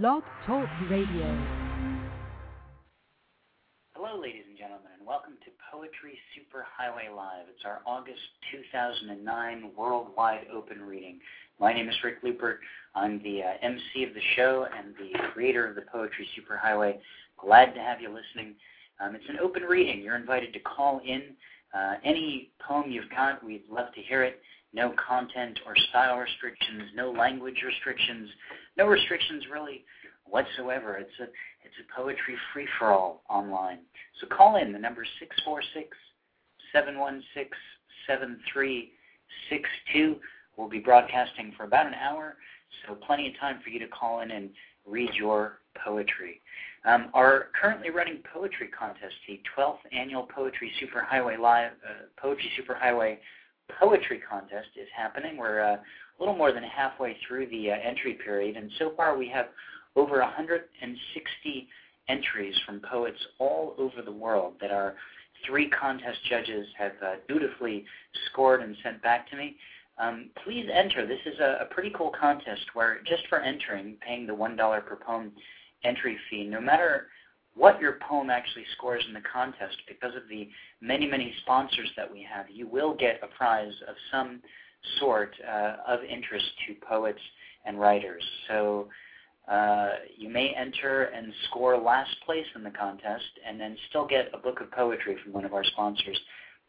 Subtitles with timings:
[0.00, 1.38] Blog Talk Radio.
[3.94, 7.44] Hello, ladies and gentlemen, and welcome to Poetry Superhighway Live.
[7.54, 11.18] It's our August 2009 worldwide open reading.
[11.60, 12.60] My name is Rick Lupert.
[12.94, 16.96] I'm the uh, MC of the show and the creator of the Poetry Superhighway.
[17.38, 18.54] Glad to have you listening.
[18.98, 20.00] Um, it's an open reading.
[20.00, 21.22] You're invited to call in
[21.74, 23.44] uh, any poem you've got.
[23.44, 24.40] We'd love to hear it
[24.72, 28.28] no content or style restrictions, no language restrictions,
[28.76, 29.84] no restrictions really
[30.24, 30.96] whatsoever.
[30.96, 31.24] It's a
[31.64, 33.78] it's a poetry free for all online.
[34.20, 34.72] So call in.
[34.72, 35.96] The number six four six
[36.72, 37.56] seven one six
[38.06, 38.92] seven three
[39.48, 40.16] six two.
[40.56, 42.36] We'll be broadcasting for about an hour,
[42.86, 44.50] so plenty of time for you to call in and
[44.86, 46.40] read your poetry.
[46.84, 53.18] Um, our currently running poetry contest, the 12th annual Poetry Superhighway Live uh, Poetry Superhighway
[53.80, 55.36] poetry contest is happening.
[55.36, 59.16] We're uh, a little more than halfway through the uh, entry period, and so far
[59.16, 59.46] we have
[59.96, 61.68] over 160
[62.08, 64.94] entries from poets all over the world that our
[65.46, 67.84] three contest judges have uh, dutifully
[68.30, 69.56] scored and sent back to me.
[69.98, 71.06] Um, please enter.
[71.06, 74.96] This is a, a, pretty cool contest where just for entering, paying the $1 per
[74.96, 75.32] poem
[75.84, 77.08] entry fee, no matter
[77.54, 80.48] what your poem actually scores in the contest because of the
[80.80, 82.46] many, many sponsors that we have.
[82.50, 84.40] You will get a prize of some
[84.98, 87.20] sort uh, of interest to poets
[87.66, 88.24] and writers.
[88.48, 88.88] So
[89.48, 94.30] uh, you may enter and score last place in the contest and then still get
[94.32, 96.18] a book of poetry from one of our sponsors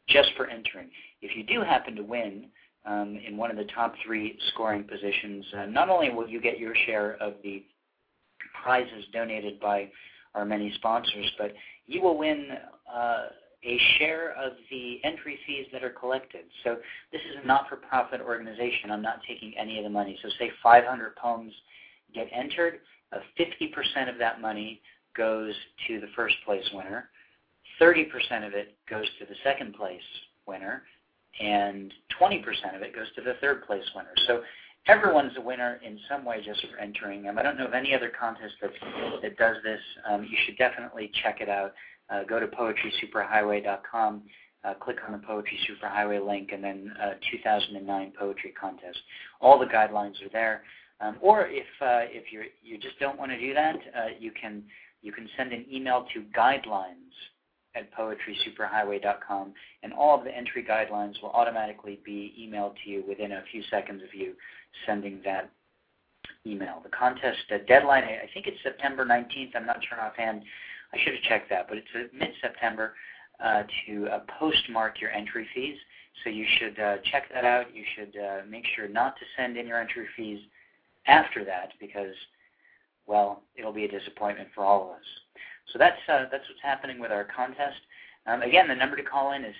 [0.10, 0.90] just for entering.
[1.22, 2.48] If you do happen to win
[2.86, 6.60] um, in one of the top three scoring positions, uh, not only will you get
[6.60, 7.64] your share of the
[8.64, 9.90] prizes donated by
[10.36, 11.54] our many sponsors, but
[11.86, 12.50] you will win
[12.94, 13.28] uh,
[13.66, 16.46] a share of the entry fees that are collected.
[16.64, 16.78] So
[17.12, 18.92] this is a not-for-profit organization.
[18.92, 20.18] I'm not taking any of the money.
[20.22, 21.54] So say 500 poems
[22.14, 22.80] get entered,
[23.12, 24.82] uh, 50% of that money
[25.16, 25.54] goes
[25.88, 27.10] to the first place winner,
[27.82, 28.06] 30%
[28.46, 30.02] of it goes to the second place
[30.46, 30.84] winner,
[31.40, 34.14] and 20% of it goes to the third place winner.
[34.28, 34.42] So
[34.88, 37.38] everyone's a winner in some way just for entering them.
[37.38, 38.72] I don't know of any other contest that
[39.22, 39.80] that does this.
[40.10, 41.74] Um, you should definitely check it out.
[42.10, 44.22] Uh, go to poetrysuperhighway.com,
[44.66, 49.00] uh, click on the Poetry Superhighway link, and then uh, 2009 Poetry Contest.
[49.40, 50.64] All the guidelines are there.
[51.00, 54.32] Um, or if uh, if you you just don't want to do that, uh, you
[54.32, 54.64] can
[55.02, 56.98] you can send an email to guidelines
[57.76, 63.32] at poetrysuperhighway.com, and all of the entry guidelines will automatically be emailed to you within
[63.32, 64.34] a few seconds of you
[64.86, 65.50] sending that
[66.46, 66.82] email.
[66.84, 69.52] The contest uh, deadline, I think it's September 19th.
[69.56, 70.44] I'm not sure offhand.
[70.94, 72.94] I should have checked that, but it's mid-September
[73.44, 75.78] uh, to uh, postmark your entry fees.
[76.24, 77.74] So you should uh, check that out.
[77.74, 80.40] You should uh, make sure not to send in your entry fees
[81.08, 82.14] after that because,
[83.08, 85.06] well, it'll be a disappointment for all of us.
[85.72, 87.80] So that's uh, that's what's happening with our contest.
[88.26, 89.56] Um, again, the number to call in is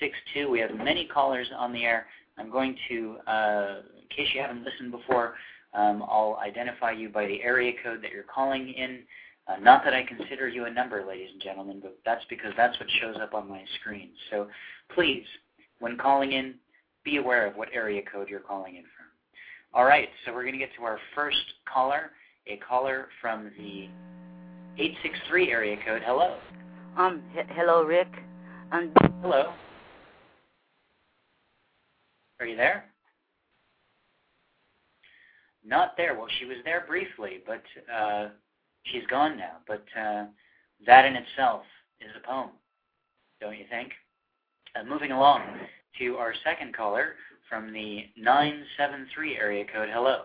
[0.00, 0.50] 646-716-7362.
[0.50, 2.06] We have many callers on the air.
[2.38, 5.34] I'm going to, uh, in case you haven't listened before,
[5.74, 9.00] um, I'll identify you by the area code that you're calling in.
[9.48, 12.78] Uh, not that I consider you a number, ladies and gentlemen, but that's because that's
[12.78, 14.10] what shows up on my screen.
[14.30, 14.48] So
[14.94, 15.24] please,
[15.80, 16.54] when calling in,
[17.04, 19.06] be aware of what area code you're calling in from.
[19.74, 21.38] All right, so we're going to get to our first
[21.72, 22.12] caller,
[22.46, 23.88] a caller from the
[24.78, 26.02] 863 area code.
[26.04, 26.38] Hello.
[26.96, 27.22] Um.
[27.48, 28.08] hello, Rick.
[28.70, 28.92] Um.
[29.22, 29.52] Hello.
[32.42, 32.86] Are you there?
[35.64, 36.18] Not there.
[36.18, 38.30] Well, she was there briefly, but uh,
[38.82, 39.58] she's gone now.
[39.68, 40.24] But uh,
[40.84, 41.62] that in itself
[42.00, 42.50] is a poem,
[43.40, 43.92] don't you think?
[44.74, 45.42] Uh, moving along
[46.00, 47.12] to our second caller
[47.48, 49.88] from the 973 area code.
[49.92, 50.22] Hello.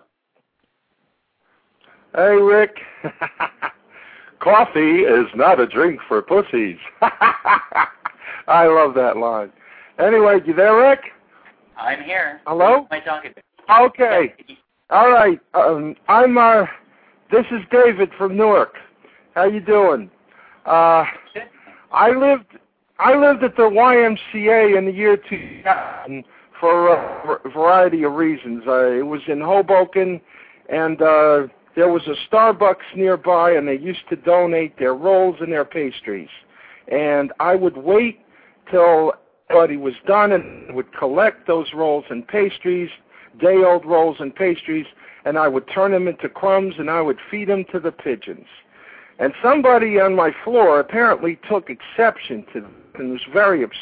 [2.15, 2.77] Hey, Rick.
[4.39, 6.79] Coffee is not a drink for pussies.
[8.47, 9.51] I love that line.
[9.99, 11.01] Anyway, you there, Rick?
[11.77, 12.41] I'm here.
[12.47, 12.79] Hello?
[12.79, 13.81] Am I talking to?
[13.81, 14.33] Okay.
[14.89, 15.39] All right.
[15.53, 16.37] Um, I'm.
[16.37, 16.65] Uh,
[17.31, 18.75] this is David from Newark.
[19.35, 20.09] How you doing?
[20.65, 21.05] Uh,
[21.91, 22.57] I lived.
[22.99, 26.23] I lived at the YMCA in the year 2000
[26.59, 28.63] for a variety of reasons.
[28.67, 30.19] I, it was in Hoboken,
[30.69, 35.51] and uh, there was a Starbucks nearby, and they used to donate their rolls and
[35.53, 36.29] their pastries.
[36.91, 38.21] And I would wait
[38.71, 39.13] till
[39.49, 42.89] everybody was done and would collect those rolls and pastries,
[43.39, 44.85] day-old rolls and pastries,
[45.25, 48.45] and I would turn them into crumbs and I would feed them to the pigeons.
[49.19, 53.81] And somebody on my floor apparently took exception to this and was very upset.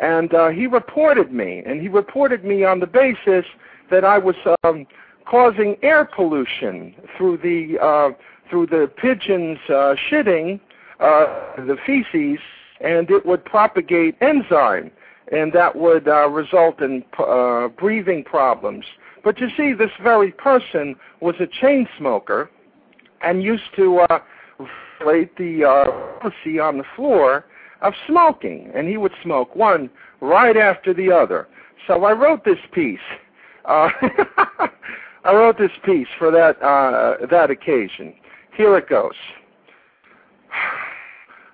[0.00, 3.44] And uh, he reported me, and he reported me on the basis
[3.90, 4.34] that I was
[4.64, 4.86] um,
[5.26, 8.10] causing air pollution through the uh,
[8.50, 10.60] through the pigeons uh, shitting
[10.98, 11.26] uh,
[11.56, 12.40] the feces,
[12.82, 14.90] and it would propagate enzyme,
[15.30, 18.84] and that would uh, result in uh, breathing problems.
[19.24, 22.50] But you see, this very person was a chain smoker
[23.22, 24.18] and used to uh,
[25.38, 27.44] the uh, policy on the floor
[27.80, 29.90] of smoking, and he would smoke one
[30.20, 31.48] right after the other.
[31.86, 33.00] So I wrote this piece.
[33.64, 33.90] Uh,
[35.24, 38.14] I wrote this piece for that uh, that occasion.
[38.56, 39.14] Here it goes.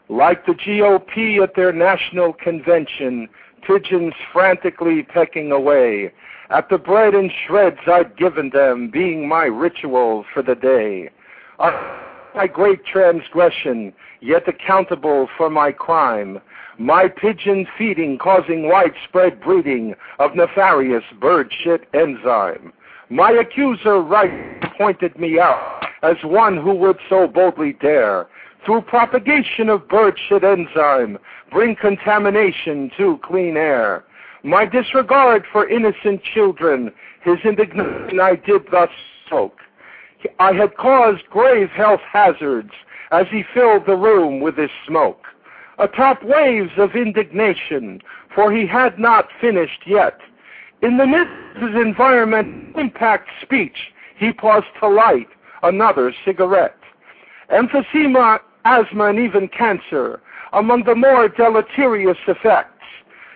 [0.09, 3.29] Like the GOP at their national convention,
[3.67, 6.13] pigeons frantically pecking away
[6.51, 11.11] at the bread and shreds I'd given them, being my ritual for the day.
[11.59, 16.41] my great transgression, yet accountable for my crime,
[16.79, 22.73] my pigeon feeding causing widespread breeding of nefarious bird shit enzyme.
[23.11, 28.27] My accuser right pointed me out as one who would so boldly dare,
[28.65, 31.19] through propagation of bird shit enzyme,
[31.51, 34.05] bring contamination to clean air.
[34.43, 38.91] My disregard for innocent children, his indignation I did thus
[39.27, 39.59] stoke.
[40.39, 42.73] I had caused grave health hazards
[43.11, 45.27] as he filled the room with his smoke.
[45.79, 48.01] Atop waves of indignation,
[48.35, 50.19] for he had not finished yet.
[50.83, 55.29] In the midst of his environmental impact speech, he paused to light
[55.63, 56.77] another cigarette.
[57.51, 60.21] Emphysema, asthma, and even cancer
[60.53, 62.85] among the more deleterious effects.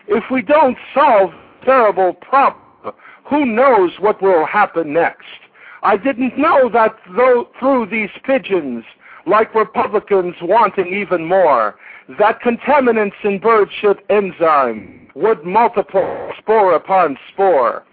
[0.07, 1.33] If we don't solve
[1.65, 2.95] terrible problem,
[3.29, 5.41] who knows what will happen next?
[5.83, 8.85] I didn't know that though, through these pigeons,
[9.27, 11.77] like Republicans wanting even more,
[12.19, 17.85] that contaminants in bird shit enzyme would multiply spore upon spore.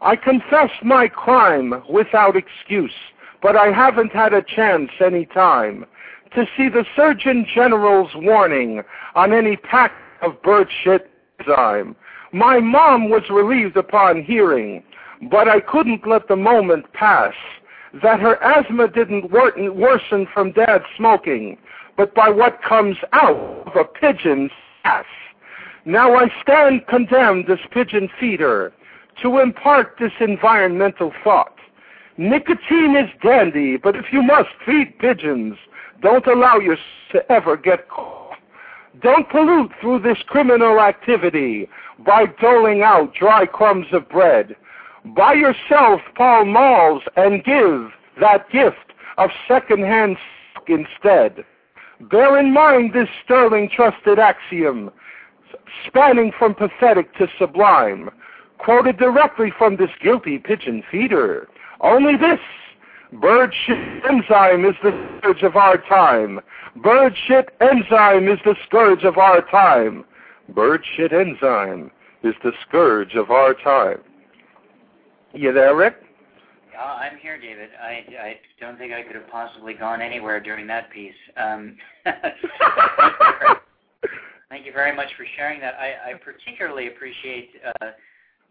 [0.00, 2.92] I confess my crime without excuse,
[3.42, 5.84] but I haven't had a chance any time
[6.34, 8.82] to see the Surgeon General's warning
[9.14, 9.92] on any pack
[10.22, 11.96] of bird shit enzyme.
[12.32, 14.82] My mom was relieved upon hearing,
[15.30, 17.34] but I couldn't let the moment pass
[18.02, 21.56] that her asthma didn't worsen from dad smoking,
[21.96, 24.50] but by what comes out of a pigeon's
[24.84, 25.06] ass.
[25.84, 28.72] Now I stand condemned as pigeon feeder
[29.22, 31.54] to impart this environmental thought.
[32.18, 35.56] Nicotine is dandy, but if you must feed pigeons,
[36.02, 38.36] don't allow yourself to ever get caught.
[39.02, 41.68] Don't pollute through this criminal activity
[42.04, 44.56] by doling out dry crumbs of bread.
[45.14, 47.90] Buy yourself Pall Malls and give
[48.20, 50.16] that gift of second-hand
[50.66, 51.44] instead.
[52.00, 54.90] Bear in mind this sterling trusted axiom,
[55.86, 58.10] spanning from pathetic to sublime,
[58.58, 61.48] quoted directly from this guilty pigeon feeder.
[61.80, 62.40] Only this
[63.12, 66.40] bird shit enzyme is the scourge of our time.
[66.76, 70.04] Bird shit enzyme is the scourge of our time.
[70.48, 71.90] Bird shit enzyme
[72.22, 74.00] is the scourge of our time.
[75.32, 75.96] You there, Rick?
[76.78, 77.70] Uh, I'm here, David.
[77.80, 81.14] I, I don't think I could have possibly gone anywhere during that piece.
[81.36, 81.76] Um,
[84.50, 85.74] thank you very much for sharing that.
[85.74, 87.50] I, I particularly appreciate
[87.80, 87.92] uh,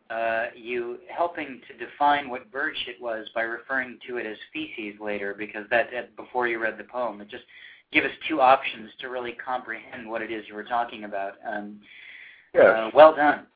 [0.10, 5.00] uh, you helping to define what bird shit was by referring to it as feces
[5.00, 7.44] later, because that, that before you read the poem, it just
[7.92, 11.34] gave us two options to really comprehend what it is you were talking about.
[11.48, 11.80] Um,
[12.54, 12.66] yes.
[12.66, 13.48] Uh, well done.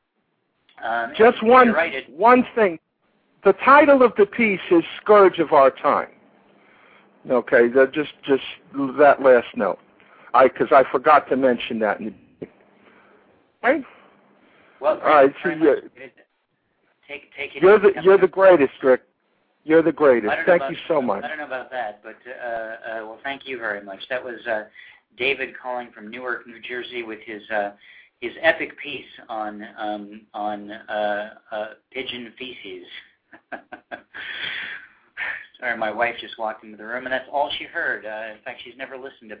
[0.82, 2.78] Um, just one right, it, one thing.
[3.44, 6.08] The title of the piece is "Scourge of Our Time."
[7.30, 8.42] Okay, that just just
[8.98, 9.78] that last note,
[10.32, 12.00] I because I forgot to mention that.
[12.00, 12.48] In the,
[13.62, 13.84] right.
[14.80, 15.34] Well, all right.
[15.42, 15.74] So yeah,
[17.10, 17.62] take take it.
[17.62, 19.02] You're the you're the greatest, Rick.
[19.64, 20.32] You're the greatest.
[20.46, 21.22] Thank about, you so much.
[21.22, 24.00] I don't know about that, but uh, uh, well, thank you very much.
[24.08, 24.64] That was uh,
[25.18, 27.72] David calling from Newark, New Jersey, with his uh,
[28.20, 32.86] his epic piece on um, on uh, uh, pigeon feces.
[35.60, 38.06] Sorry, my wife just walked into the room, and that's all she heard.
[38.06, 39.36] Uh, in fact, she's never listened to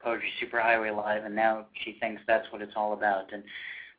[0.00, 3.32] Poetry Superhighway Live, and now she thinks that's what it's all about.
[3.32, 3.42] And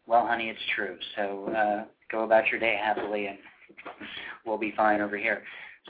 [0.08, 0.98] well, honey, it's true.
[1.16, 3.38] So uh, go about your day happily, and
[4.46, 5.44] we'll be fine over here.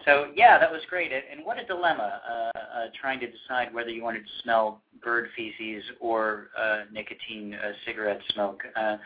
[0.06, 1.12] So yeah, that was great.
[1.12, 5.30] And what a dilemma, uh, uh, trying to decide whether you wanted to smell bird
[5.36, 8.62] feces or uh, nicotine uh, cigarette smoke.
[8.76, 8.98] Uh,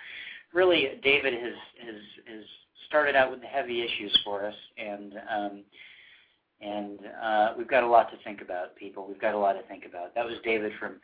[0.54, 1.54] really, David has,
[1.86, 1.96] has
[2.28, 2.44] has
[2.88, 5.64] started out with the heavy issues for us, and um,
[6.62, 9.06] and uh, we've got a lot to think about, people.
[9.08, 10.14] We've got a lot to think about.
[10.14, 10.98] That was David from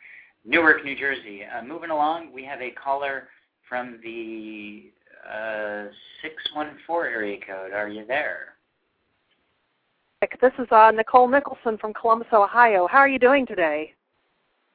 [0.44, 1.42] Newark, New Jersey.
[1.44, 3.28] Uh, moving along, we have a caller
[3.68, 4.90] from the
[5.28, 5.84] uh,
[6.22, 7.72] 614 area code.
[7.72, 8.54] Are you there?
[10.40, 12.88] This is uh, Nicole Nicholson from Columbus, Ohio.
[12.90, 13.94] How are you doing today?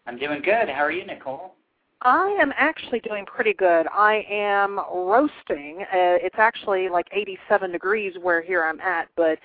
[0.08, 0.70] I'm doing good.
[0.70, 1.56] How are you, Nicole?
[2.02, 3.88] I am actually doing pretty good.
[3.88, 5.82] I am roasting.
[5.84, 9.40] Uh, it's actually like 87 degrees where here I'm at, but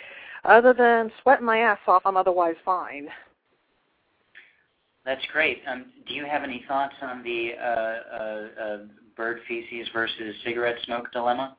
[0.45, 3.09] other than sweating my ass off, I'm otherwise fine.
[5.05, 5.63] That's great.
[5.67, 8.79] Um, do you have any thoughts on the uh, uh, uh,
[9.19, 11.57] bird feces versus cigarette smoke dilemma?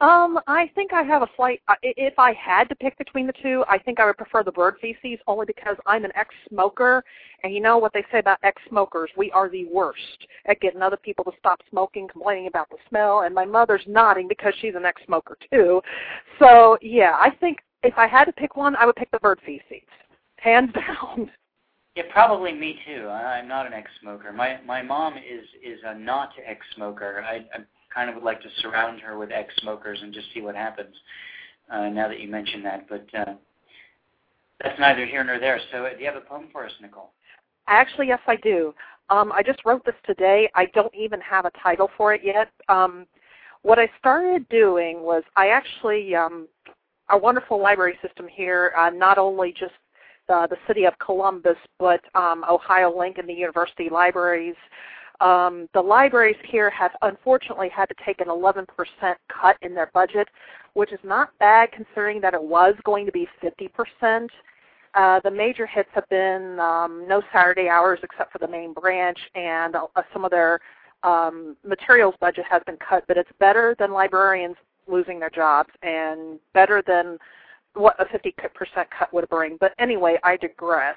[0.00, 1.60] Um, I think I have a slight.
[1.66, 4.52] Uh, if I had to pick between the two, I think I would prefer the
[4.52, 7.02] bird feces only because I'm an ex-smoker,
[7.42, 10.96] and you know what they say about ex-smokers: we are the worst at getting other
[10.96, 13.22] people to stop smoking, complaining about the smell.
[13.22, 15.82] And my mother's nodding because she's an ex-smoker too.
[16.38, 19.40] So yeah, I think if I had to pick one, I would pick the bird
[19.44, 19.82] feces,
[20.36, 21.28] hands down.
[21.98, 23.08] Yeah, probably me too.
[23.08, 24.32] I'm not an ex-smoker.
[24.32, 27.24] My my mom is is a not ex-smoker.
[27.26, 30.54] I, I kind of would like to surround her with ex-smokers and just see what
[30.54, 30.94] happens.
[31.68, 33.34] Uh, now that you mention that, but uh,
[34.62, 35.58] that's neither here nor there.
[35.72, 37.10] So, uh, do you have a poem for us, Nicole?
[37.66, 38.72] Actually, yes, I do.
[39.10, 40.48] Um, I just wrote this today.
[40.54, 42.48] I don't even have a title for it yet.
[42.68, 43.06] Um,
[43.62, 46.46] what I started doing was I actually um,
[47.08, 49.74] our wonderful library system here, uh, not only just
[50.28, 54.56] the, the city of Columbus, but um, Ohio and the university libraries.
[55.20, 58.66] Um, the libraries here have unfortunately had to take an 11%
[59.28, 60.28] cut in their budget,
[60.74, 64.28] which is not bad considering that it was going to be 50%.
[64.94, 69.18] Uh, the major hits have been um, no Saturday hours except for the main branch,
[69.34, 70.60] and uh, some of their
[71.02, 74.56] um, materials budget has been cut, but it's better than librarians
[74.86, 77.18] losing their jobs and better than
[77.74, 78.32] what a 50%
[78.98, 79.56] cut would bring.
[79.58, 80.96] But anyway, I digress.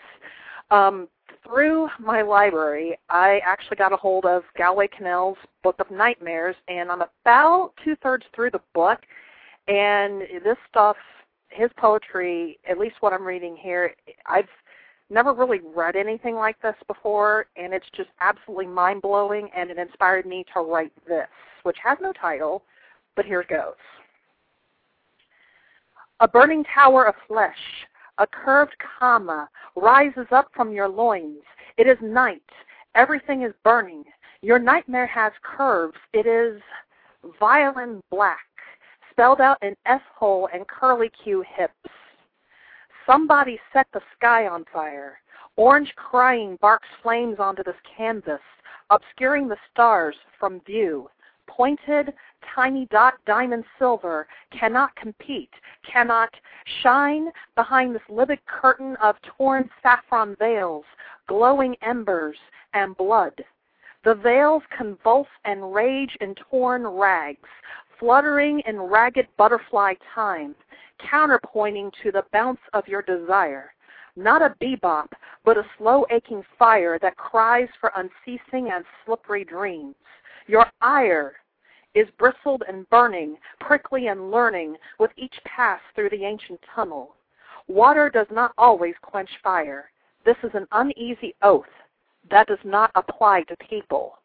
[0.71, 1.07] Um,
[1.45, 6.91] through my library, I actually got a hold of Galway Kinnell's Book of Nightmares, and
[6.91, 8.99] I'm about two thirds through the book.
[9.67, 10.97] And this stuff,
[11.49, 14.49] his poetry, at least what I'm reading here, I've
[15.09, 19.77] never really read anything like this before, and it's just absolutely mind blowing, and it
[19.77, 21.27] inspired me to write this,
[21.63, 22.63] which has no title,
[23.15, 23.75] but here it goes.
[26.21, 27.57] A burning tower of flesh,
[28.19, 31.41] a curved comma, rises up from your loins.
[31.77, 32.43] It is night.
[32.93, 34.03] Everything is burning.
[34.43, 35.97] Your nightmare has curves.
[36.13, 36.61] It is
[37.39, 38.45] violin black,
[39.09, 41.73] spelled out in S hole and curly Q hips.
[43.07, 45.17] Somebody set the sky on fire.
[45.57, 48.41] Orange crying barks flames onto this canvas,
[48.91, 51.09] obscuring the stars from view.
[51.57, 52.13] Pointed,
[52.55, 54.25] tiny dot diamond silver
[54.57, 55.51] cannot compete,
[55.83, 56.33] cannot
[56.81, 60.85] shine behind this livid curtain of torn saffron veils,
[61.27, 62.37] glowing embers,
[62.73, 63.33] and blood.
[64.05, 67.49] The veils convulse and rage in torn rags,
[67.99, 70.55] fluttering in ragged butterfly time,
[70.99, 73.73] counterpointing to the bounce of your desire.
[74.15, 75.09] Not a bebop,
[75.43, 79.95] but a slow aching fire that cries for unceasing and slippery dreams.
[80.47, 81.35] Your ire
[81.93, 87.15] is bristled and burning, prickly and learning with each pass through the ancient tunnel.
[87.67, 89.91] Water does not always quench fire.
[90.25, 91.65] This is an uneasy oath
[92.29, 94.17] that does not apply to people.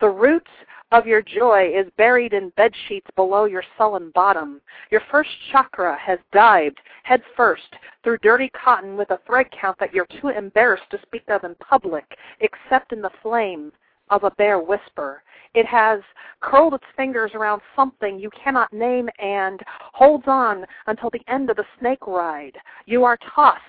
[0.00, 0.46] The root
[0.90, 4.60] of your joy is buried in bed sheets below your sullen bottom.
[4.90, 9.94] Your first chakra has dived head first through dirty cotton with a thread count that
[9.94, 12.04] you're too embarrassed to speak of in public,
[12.40, 13.72] except in the flame
[14.10, 15.22] of a bare whisper.
[15.54, 16.00] It has
[16.40, 19.60] curled its fingers around something you cannot name and
[19.92, 22.56] holds on until the end of the snake ride.
[22.86, 23.60] You are tossed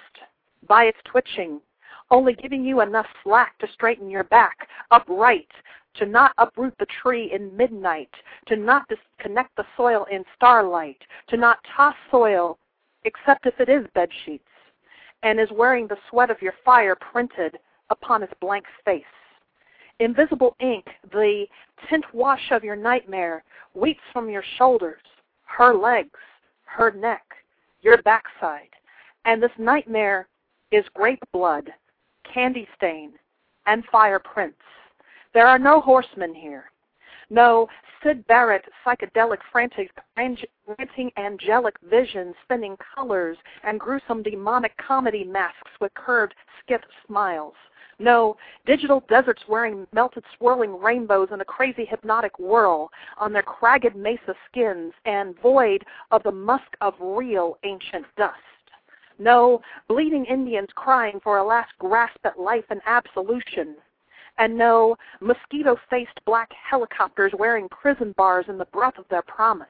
[0.68, 1.60] by its twitching,
[2.10, 5.52] only giving you enough slack to straighten your back upright,
[5.96, 8.10] to not uproot the tree in midnight,
[8.48, 12.58] to not disconnect the soil in starlight, to not toss soil
[13.06, 14.44] except if it is bed sheets,
[15.24, 17.58] and is wearing the sweat of your fire printed
[17.90, 19.04] upon its blank face.
[20.04, 21.46] Invisible ink, the
[21.90, 23.42] tint wash of your nightmare,
[23.74, 25.02] weeps from your shoulders,
[25.46, 26.20] her legs,
[26.66, 27.24] her neck,
[27.82, 28.68] your backside.
[29.24, 30.28] And this nightmare
[30.74, 31.70] is grape blood,
[32.34, 33.14] candy stain,
[33.66, 34.58] and fire prints.
[35.34, 36.66] There are no horsemen here.
[37.34, 37.68] No
[38.04, 45.92] Syd Barrett psychedelic frantic ranting angelic visions spinning colors and gruesome demonic comedy masks with
[45.96, 47.56] curved skiff smiles.
[47.98, 48.38] No,
[48.68, 54.36] digital deserts wearing melted swirling rainbows in a crazy hypnotic whirl on their cragged mesa
[54.48, 58.38] skins and void of the musk of real ancient dust.
[59.18, 63.78] No, bleeding Indians crying for a last grasp at life and absolution.
[64.38, 69.68] And no, mosquito-faced black helicopters wearing prison bars in the breath of their promise.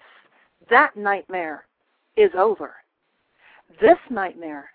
[0.70, 1.66] That nightmare
[2.16, 2.76] is over.
[3.82, 4.70] This nightmare,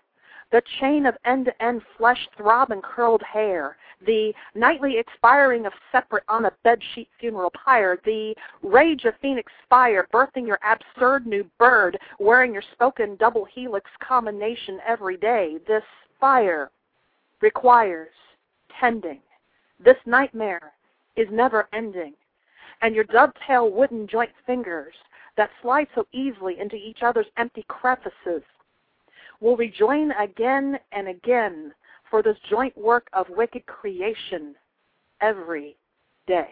[0.51, 6.45] the chain of end-to-end flesh throb and curled hair, the nightly expiring of separate on
[6.45, 12.53] a bedsheet funeral pyre, the rage of phoenix fire birthing your absurd new bird, wearing
[12.53, 15.57] your spoken double helix combination every day.
[15.67, 15.83] This
[16.19, 16.71] fire
[17.41, 18.09] requires
[18.79, 19.19] tending.
[19.83, 20.73] This nightmare
[21.15, 22.13] is never ending.
[22.81, 24.93] And your dovetail wooden joint fingers
[25.37, 28.43] that slide so easily into each other's empty crevices
[29.41, 31.73] will rejoin again and again
[32.09, 34.55] for this joint work of wicked creation
[35.21, 35.77] every
[36.27, 36.49] day.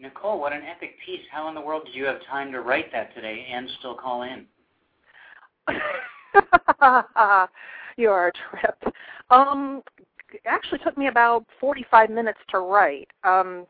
[0.00, 1.20] Nicole, what an epic piece.
[1.30, 4.22] How in the world did you have time to write that today and still call
[4.22, 4.46] in?
[7.96, 8.94] you are a trip.
[9.30, 9.82] Um,
[10.46, 13.08] actually took me about 45 minutes to write.
[13.24, 13.66] Um,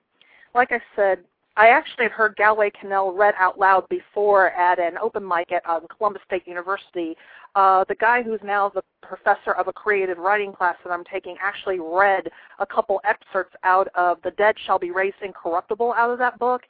[0.54, 1.18] like I said,
[1.56, 5.64] I actually had heard Galway Kinnell read out loud before at an open mic at
[5.68, 7.16] um, Columbus State University.
[7.54, 11.37] Uh, the guy who's now the professor of a creative writing class that I'm taking
[11.40, 12.28] actually read
[12.59, 16.62] a couple excerpts out of The Dead Shall Be Raised Incorruptible out of that book,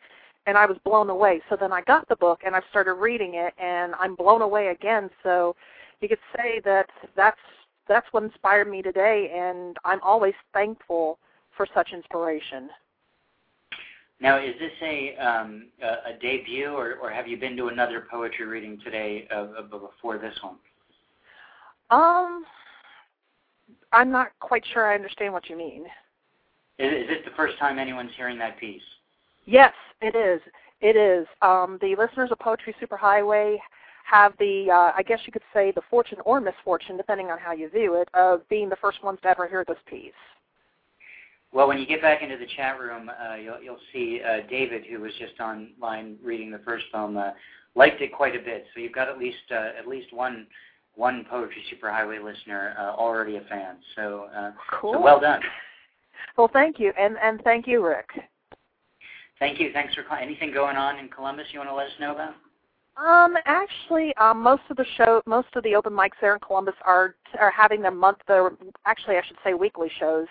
[0.46, 1.40] and I was blown away.
[1.48, 4.68] So then I got the book and I started reading it, and I'm blown away
[4.68, 5.08] again.
[5.22, 5.56] So
[6.02, 7.38] you could say that that's
[7.88, 11.18] that's what inspired me today, and I'm always thankful
[11.56, 12.68] for such inspiration.
[14.20, 18.06] Now, is this a um, a, a, debut, or, or have you been to another
[18.10, 20.56] poetry reading today uh, before this one?
[21.90, 22.44] Um,
[23.92, 25.84] I'm not quite sure I understand what you mean.
[26.78, 28.82] Is, is this the first time anyone's hearing that piece?
[29.46, 30.40] Yes, it is.
[30.80, 31.26] It is.
[31.42, 33.58] Um, the listeners of Poetry Superhighway
[34.04, 37.52] have the, uh, I guess you could say, the fortune or misfortune, depending on how
[37.52, 40.12] you view it, of being the first ones to ever hear this piece.
[41.52, 44.84] Well, when you get back into the chat room, uh, you'll, you'll see uh, David,
[44.90, 47.30] who was just online reading the first poem, uh,
[47.74, 48.66] liked it quite a bit.
[48.74, 50.46] So you've got at least uh, at least one
[50.96, 53.76] one poetry superhighway listener uh, already a fan.
[53.96, 54.94] So uh, cool.
[54.94, 55.40] so well done.
[56.36, 58.08] Well, thank you, and and thank you, Rick.
[59.38, 59.70] Thank you.
[59.72, 60.24] Thanks for calling.
[60.24, 62.34] Anything going on in Columbus you want to let us know about?
[62.96, 66.74] Um, actually, um, most of the show, most of the open mics there in Columbus
[66.84, 68.18] are are having their month.
[68.86, 70.26] Actually, I should say, weekly shows.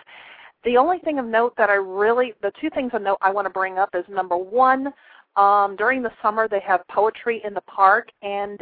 [0.64, 3.46] The only thing of note that I really, the two things of note I want
[3.46, 4.94] to bring up is number one,
[5.36, 8.62] um, during the summer they have poetry in the park, and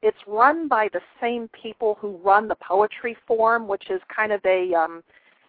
[0.00, 4.40] it's run by the same people who run the poetry forum, which is kind of
[4.46, 5.02] a, um,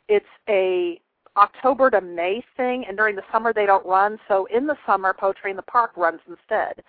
[0.09, 0.99] it's a
[1.37, 4.19] October to May thing, and during the summer they don't run.
[4.27, 6.83] So in the summer, Poetry in the Park runs instead.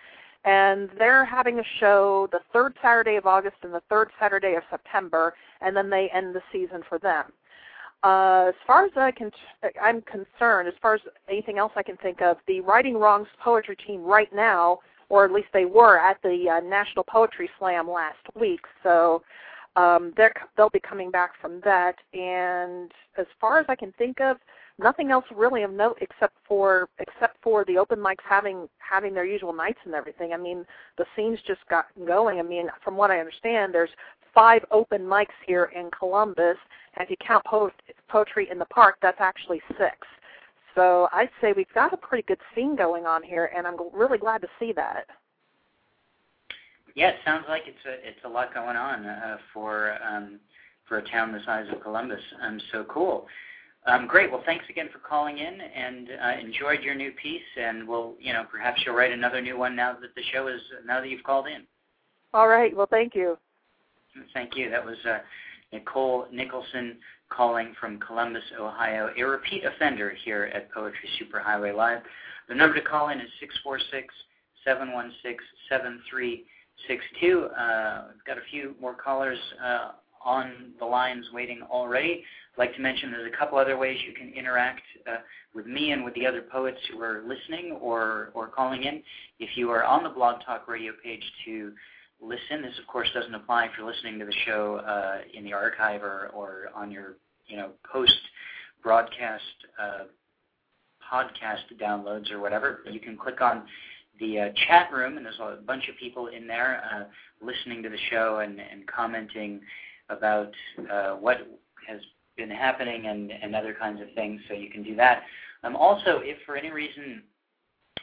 [0.45, 4.63] And they're having a show the third Saturday of August and the third Saturday of
[4.71, 7.33] September, and then they end the season for them.
[8.03, 9.31] Uh, as far as I can,
[9.83, 13.77] I'm concerned, as far as anything else I can think of, the Writing Wrongs poetry
[13.77, 18.19] team right now, or at least they were at the uh, National Poetry Slam last
[18.39, 18.61] week.
[18.83, 19.23] So
[19.77, 21.97] um, they're, they'll be coming back from that.
[22.13, 24.37] And as far as I can think of,
[24.79, 29.25] nothing else really of note except for except for the open mics having having their
[29.25, 30.33] usual nights and everything.
[30.33, 30.65] I mean,
[30.99, 32.39] the scenes just got going.
[32.39, 33.91] I mean, from what I understand, there's
[34.35, 36.57] five open mics here in Columbus,
[36.95, 37.71] and if you count po-
[38.09, 39.99] poetry in the park, that's actually six.
[40.75, 44.19] So I'd say we've got a pretty good scene going on here, and I'm really
[44.19, 45.07] glad to see that.
[46.97, 50.41] Yeah, it sounds like it's a it's a lot going on uh, for um,
[50.89, 52.21] for a town the size of Columbus.
[52.43, 53.27] Um, so cool.
[53.87, 54.31] Um, great.
[54.31, 57.43] Well, thanks again for calling in, and uh, enjoyed your new piece.
[57.61, 60.61] And we'll, you know, perhaps you'll write another new one now that the show is
[60.87, 61.65] now that you've called in.
[62.33, 62.75] All right.
[62.75, 63.37] Well, thank you.
[64.33, 64.71] Thank you.
[64.71, 65.19] That was uh,
[65.73, 66.97] Nicole Nicholson
[67.29, 72.01] calling from Columbus, Ohio, a repeat offender here at Poetry Superhighway Live.
[72.49, 74.15] The number to call in is 646
[74.65, 77.45] 716 7362.
[77.45, 79.93] Uh, we've got a few more callers uh,
[80.25, 82.25] on the lines waiting already.
[82.55, 85.17] I'd like to mention there's a couple other ways you can interact uh,
[85.55, 89.03] with me and with the other poets who are listening or, or calling in.
[89.41, 91.73] If you are on the Blog Talk Radio page to
[92.21, 92.63] listen.
[92.63, 96.03] This, of course, doesn't apply if you're listening to the show uh, in the archive
[96.03, 98.19] or, or on your you know post
[98.83, 99.43] broadcast
[99.81, 100.05] uh,
[101.13, 102.81] podcast downloads or whatever.
[102.91, 103.65] You can click on
[104.21, 107.05] the uh, chat room, and there's a bunch of people in there uh,
[107.45, 109.61] listening to the show and, and commenting
[110.09, 110.53] about
[110.91, 111.39] uh, what
[111.89, 112.01] has
[112.37, 114.41] been happening and, and other kinds of things.
[114.49, 115.23] So you can do that.
[115.63, 117.23] Um, also, if for any reason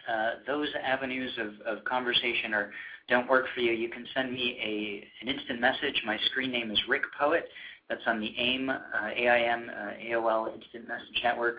[0.10, 2.72] uh, those avenues of, of conversation are
[3.08, 6.02] don't work for you, you can send me a, an instant message.
[6.06, 7.46] My screen name is Rick Poet.
[7.90, 8.78] That's on the AIM, uh,
[9.14, 11.58] AIM, uh, AOL Instant Message Network.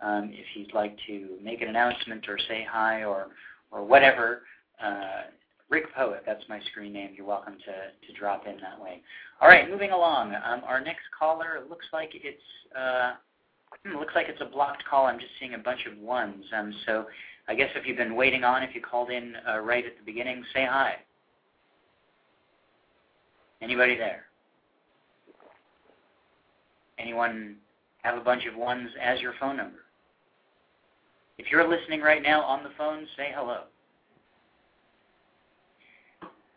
[0.00, 3.26] Um, if you'd like to make an announcement or say hi or,
[3.70, 4.42] or whatever,
[4.82, 5.24] uh,
[5.74, 7.10] Rick Poet, that's my screen name.
[7.16, 9.02] You're welcome to, to drop in that way.
[9.40, 10.32] All right, moving along.
[10.32, 12.38] Um, our next caller looks like it's
[12.78, 13.14] uh,
[13.84, 15.06] hmm, looks like it's a blocked call.
[15.06, 16.44] I'm just seeing a bunch of ones.
[16.56, 17.06] Um, so
[17.48, 20.04] I guess if you've been waiting on, if you called in uh, right at the
[20.04, 20.94] beginning, say hi.
[23.60, 24.26] Anybody there?
[27.00, 27.56] Anyone
[28.04, 29.80] have a bunch of ones as your phone number?
[31.36, 33.62] If you're listening right now on the phone, say hello.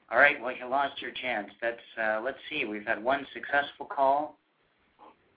[0.10, 1.50] All right, well, you lost your chance.
[1.62, 2.66] That's uh, let's see.
[2.66, 4.38] We've had one successful call,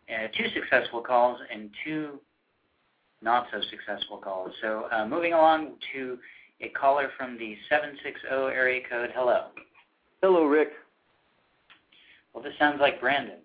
[0.09, 2.21] uh, two successful calls, and two
[3.23, 4.53] not so successful calls.
[4.63, 6.19] So uh, moving along to
[6.61, 9.11] a caller from the 760 area code.
[9.15, 9.47] Hello.
[10.23, 10.69] Hello, Rick.
[12.33, 13.39] Well, this sounds like Brandon.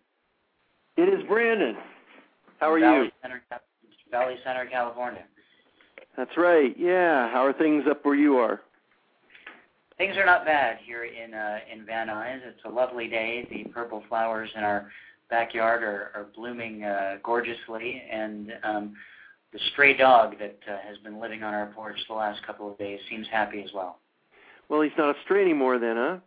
[0.98, 1.76] It is Brandon.
[2.60, 3.12] How are Valley you?
[3.22, 3.42] Center,
[4.12, 5.24] Valley Center, California.
[6.16, 6.74] That's right.
[6.78, 7.30] Yeah.
[7.32, 8.62] How are things up where you are?
[9.98, 12.40] Things are not bad here in uh, in Van Nuys.
[12.46, 13.48] It's a lovely day.
[13.50, 14.92] The purple flowers in our
[15.30, 18.96] backyard are, are blooming uh, gorgeously, and um,
[19.54, 22.78] the stray dog that uh, has been living on our porch the last couple of
[22.78, 24.00] days seems happy as well.
[24.68, 26.18] Well, he's not a stray anymore then, huh?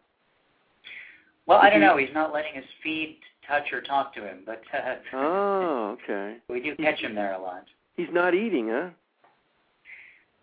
[1.46, 1.96] Well, I don't know.
[1.96, 6.36] He's not letting his feet touch or talk to him, but uh, Oh, okay.
[6.48, 7.64] we do catch him there a lot.
[7.96, 8.90] He's not eating, huh?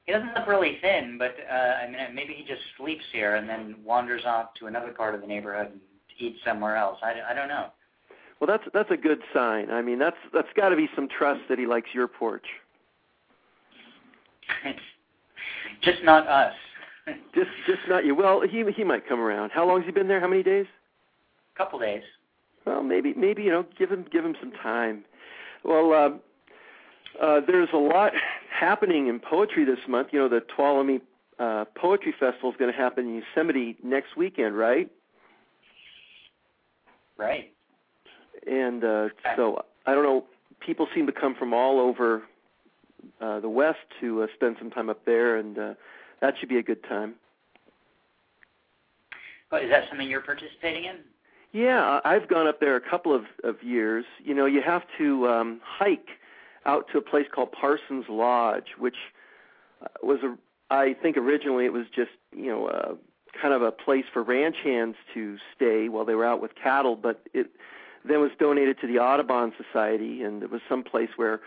[0.06, 3.50] He doesn't look really thin, but uh, I mean, maybe he just sleeps here and
[3.50, 5.82] then wanders off to another part of the neighborhood and
[6.20, 7.00] eats somewhere else.
[7.02, 7.68] I, I don't know.
[8.40, 9.72] Well, that's that's a good sign.
[9.72, 12.46] I mean, that's that's got to be some trust that he likes your porch.
[15.82, 16.54] Just not us.
[17.36, 18.16] Just just not you.
[18.16, 19.52] Well, he he might come around.
[19.52, 20.20] How long has he been there?
[20.20, 20.66] How many days?
[21.56, 22.02] A couple days.
[22.66, 25.06] Well, maybe maybe you know, give him give him some time.
[25.64, 28.12] Well, uh, uh, there's a lot
[28.58, 30.10] happening in poetry this month.
[30.12, 31.02] You know, the Tuolumne
[31.40, 34.90] uh, Poetry Festival is going to happen in Yosemite next weekend, right?
[37.18, 37.52] Right.
[38.48, 40.26] And uh, so I don't know.
[40.60, 42.24] People seem to come from all over
[43.22, 45.74] uh, the West to uh, spend some time up there, and uh,
[46.22, 47.16] that should be a good time.
[49.52, 50.98] But is that something you're participating in?
[51.52, 54.06] Yeah, I've gone up there a couple of, of years.
[54.24, 56.10] You know, you have to um, hike
[56.66, 58.96] out to a place called Parsons Lodge, which
[59.82, 60.38] uh, was a.
[60.72, 62.96] I think originally it was just you know uh,
[63.40, 66.96] kind of a place for ranch hands to stay while they were out with cattle,
[66.96, 67.48] but it
[68.04, 71.42] then was donated to the Audubon Society, and it was some place where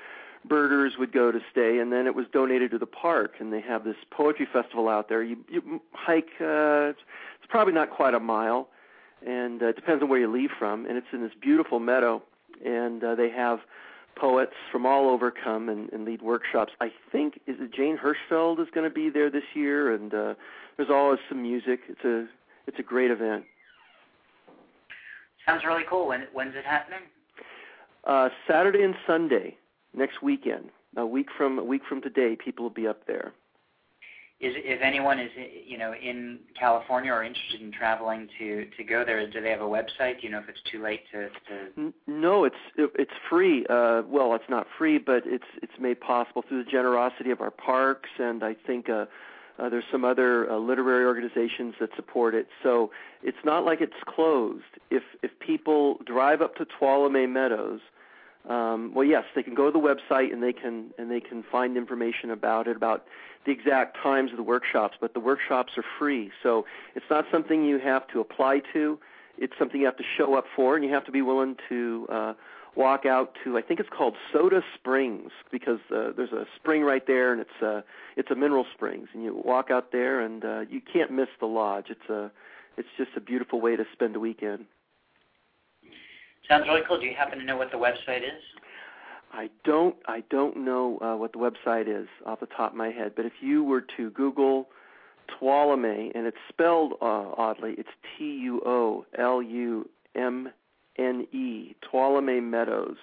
[0.44, 3.60] birders would go to stay, and then it was donated to the park, and they
[3.60, 5.22] have this poetry festival out there.
[5.22, 6.30] You, you hike.
[6.40, 8.68] Uh, it's probably not quite a mile
[9.26, 10.86] and uh, it depends on where you leave from.
[10.86, 12.22] And it's in this beautiful meadow,
[12.64, 13.60] and uh, they have
[14.18, 16.72] poets from all over come and, and lead workshops.
[16.80, 20.34] I think is it Jane Hirshfield is going to be there this year, and uh,
[20.76, 21.80] there's always some music.
[21.88, 22.26] It's a
[22.66, 23.44] it's a great event.
[25.46, 26.08] Sounds really cool.
[26.08, 27.00] When when's it happening?
[28.04, 29.56] Uh, Saturday and Sunday
[29.94, 30.70] next weekend.
[30.96, 33.32] A week from a week from today, people will be up there.
[34.40, 35.30] Is if anyone is
[35.66, 39.60] you know in California or interested in traveling to to go there, do they have
[39.60, 40.20] a website?
[40.20, 43.66] Do you know if it's too late to to No, it's it's free.
[43.68, 47.50] Uh, well, it's not free, but it's it's made possible through the generosity of our
[47.50, 49.06] parks, and I think uh,
[49.58, 52.46] uh, there's some other uh, literary organizations that support it.
[52.62, 52.92] So
[53.24, 54.62] it's not like it's closed.
[54.90, 57.80] If if people drive up to Tuolumne Meadows,
[58.48, 61.42] um, well, yes, they can go to the website and they can and they can
[61.42, 63.04] find information about it, about
[63.46, 64.96] the exact times of the workshops.
[65.00, 68.98] But the workshops are free, so it's not something you have to apply to
[69.40, 72.06] it's something you have to show up for, and you have to be willing to
[72.10, 72.34] uh,
[72.74, 73.56] walk out to.
[73.56, 77.62] I think it's called Soda Springs because uh, there's a spring right there, and it's
[77.62, 77.82] uh,
[78.16, 81.46] it's a mineral springs, and you walk out there, and uh, you can't miss the
[81.46, 81.86] lodge.
[81.88, 82.30] It's a
[82.76, 84.66] it's just a beautiful way to spend a weekend.
[86.48, 86.98] Sounds really cool.
[86.98, 88.42] Do you happen to know what the website is?
[89.32, 92.88] I don't I don't know uh, what the website is off the top of my
[92.90, 94.68] head, but if you were to Google
[95.28, 100.48] Tuolumne, and it's spelled uh, oddly, it's T U O L U M
[100.98, 102.96] N E, Tuolumne Meadows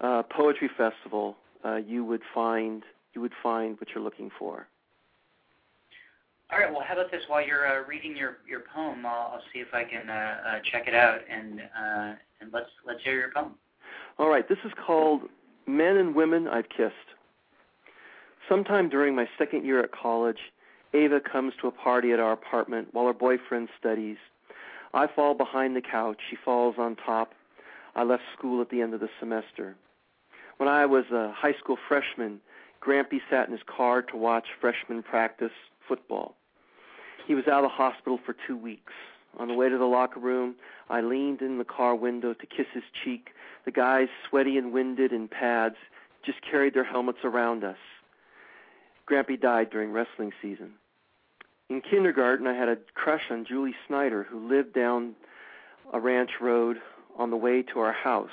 [0.00, 1.36] uh, Poetry Festival.
[1.64, 4.68] Uh, you would find you would find what you're looking for.
[6.52, 6.70] All right.
[6.70, 7.22] Well, how about this?
[7.28, 10.58] While you're uh, reading your your poem, I'll, I'll see if I can uh, uh,
[10.70, 13.54] check it out and uh, and let's let's hear your poem.
[14.18, 15.22] All right, this is called
[15.66, 16.94] Men and Women I've Kissed.
[18.48, 20.38] Sometime during my second year at college,
[20.92, 24.16] Ava comes to a party at our apartment while her boyfriend studies.
[24.92, 26.18] I fall behind the couch.
[26.28, 27.32] She falls on top.
[27.94, 29.76] I left school at the end of the semester.
[30.56, 32.40] When I was a high school freshman,
[32.84, 35.52] Grampy sat in his car to watch freshmen practice
[35.86, 36.34] football.
[37.26, 38.92] He was out of the hospital for two weeks.
[39.38, 40.56] On the way to the locker room,
[40.88, 43.30] I leaned in the car window to kiss his cheek.
[43.64, 45.76] The guys, sweaty and winded in pads,
[46.24, 47.78] just carried their helmets around us.
[49.08, 50.74] Grampy died during wrestling season.
[51.68, 55.14] In kindergarten, I had a crush on Julie Snyder, who lived down
[55.92, 56.78] a ranch road
[57.16, 58.30] on the way to our house.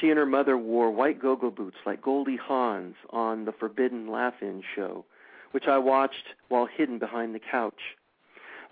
[0.00, 4.62] She and her mother wore white go-go boots like Goldie Hawn's on the Forbidden Laugh-In
[4.74, 5.04] show,
[5.52, 7.96] which I watched while hidden behind the couch.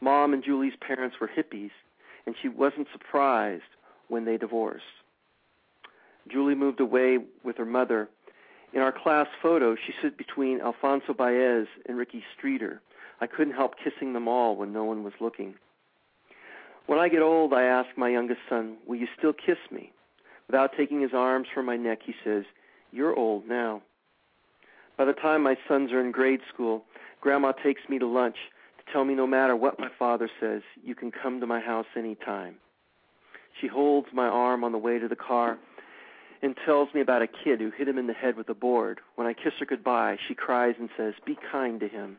[0.01, 1.71] Mom and Julie's parents were hippies,
[2.27, 3.63] and she wasn't surprised
[4.09, 4.85] when they divorced.
[6.29, 8.09] Julie moved away with her mother.
[8.73, 12.81] In our class photo, she stood between Alfonso Baez and Ricky Streeter.
[13.21, 15.55] I couldn't help kissing them all when no one was looking.
[16.87, 19.93] When I get old, I ask my youngest son, Will you still kiss me?
[20.47, 22.45] Without taking his arms from my neck, he says,
[22.91, 23.83] You're old now.
[24.97, 26.85] By the time my sons are in grade school,
[27.21, 28.37] Grandma takes me to lunch
[28.93, 32.15] tell me no matter what my father says, you can come to my house any
[32.15, 32.57] time.
[33.61, 35.59] She holds my arm on the way to the car
[36.43, 39.01] and tells me about a kid who hit him in the head with a board.
[39.17, 42.17] When I kiss her goodbye, she cries and says, Be kind to him.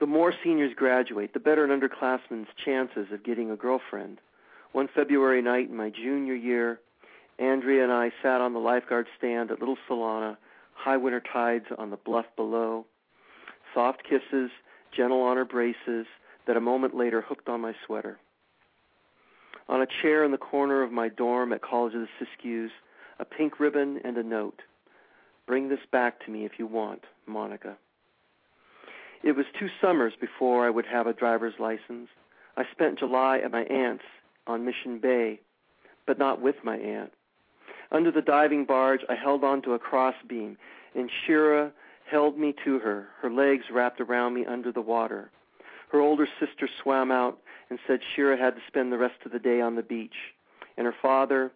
[0.00, 4.18] The more seniors graduate, the better an underclassman's chances of getting a girlfriend.
[4.72, 6.80] One February night in my junior year,
[7.38, 10.36] Andrea and I sat on the lifeguard stand at Little Solana,
[10.74, 12.86] high winter tides on the bluff below,
[13.72, 14.50] soft kisses,
[14.96, 16.06] gentle on her braces,
[16.46, 18.18] that a moment later hooked on my sweater.
[19.68, 22.70] On a chair in the corner of my dorm at College of the Siskiyous,
[23.18, 24.60] a pink ribbon and a note.
[25.46, 27.76] Bring this back to me if you want, Monica.
[29.22, 32.08] It was two summers before I would have a driver's license.
[32.56, 34.04] I spent July at my aunt's
[34.46, 35.40] on Mission Bay,
[36.06, 37.12] but not with my aunt.
[37.90, 40.58] Under the diving barge, I held onto a crossbeam,
[40.94, 41.72] and Shira
[42.10, 45.30] held me to her, her legs wrapped around me under the water.
[45.90, 47.38] Her older sister swam out
[47.70, 50.34] and said Shira had to spend the rest of the day on the beach,
[50.76, 51.52] and her father,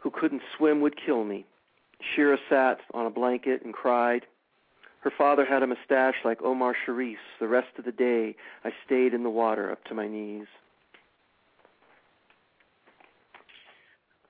[0.00, 1.46] who couldn't swim, would kill me.
[2.14, 4.26] Shira sat on a blanket and cried.
[5.00, 7.18] Her father had a mustache like Omar Sharif's.
[7.38, 10.46] The rest of the day, I stayed in the water up to my knees.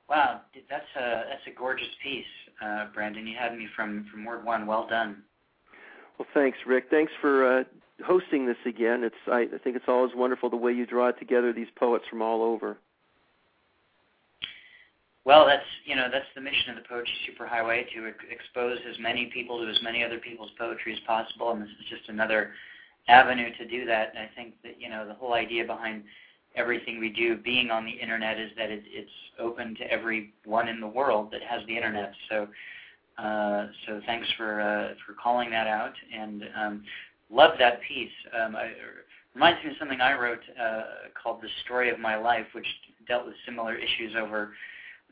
[0.09, 2.25] Wow, that's a that's a gorgeous piece,
[2.63, 3.27] uh, Brandon.
[3.27, 4.67] You had me from from word one.
[4.67, 5.23] Well done.
[6.19, 6.87] Well, thanks, Rick.
[6.91, 7.65] Thanks for uh,
[8.05, 9.05] hosting this again.
[9.05, 12.23] It's I, I think it's always wonderful the way you draw together these poets from
[12.23, 12.79] all over.
[15.25, 18.99] Well, that's you know that's the mission of the Poetry Superhighway to ex- expose as
[19.01, 22.53] many people to as many other people's poetry as possible, and this is just another
[23.09, 24.11] avenue to do that.
[24.15, 26.05] And I think that you know the whole idea behind
[26.57, 30.81] everything we do being on the internet is that it, it's open to everyone in
[30.81, 32.13] the world that has the internet.
[32.29, 32.49] So,
[33.19, 36.85] uh, so thanks for uh, for calling that out, and um,
[37.31, 38.11] love that piece.
[38.39, 38.71] Um, I,
[39.35, 40.83] reminds me of something I wrote uh,
[41.23, 42.67] called "The Story of My Life," which
[43.07, 44.53] dealt with similar issues over.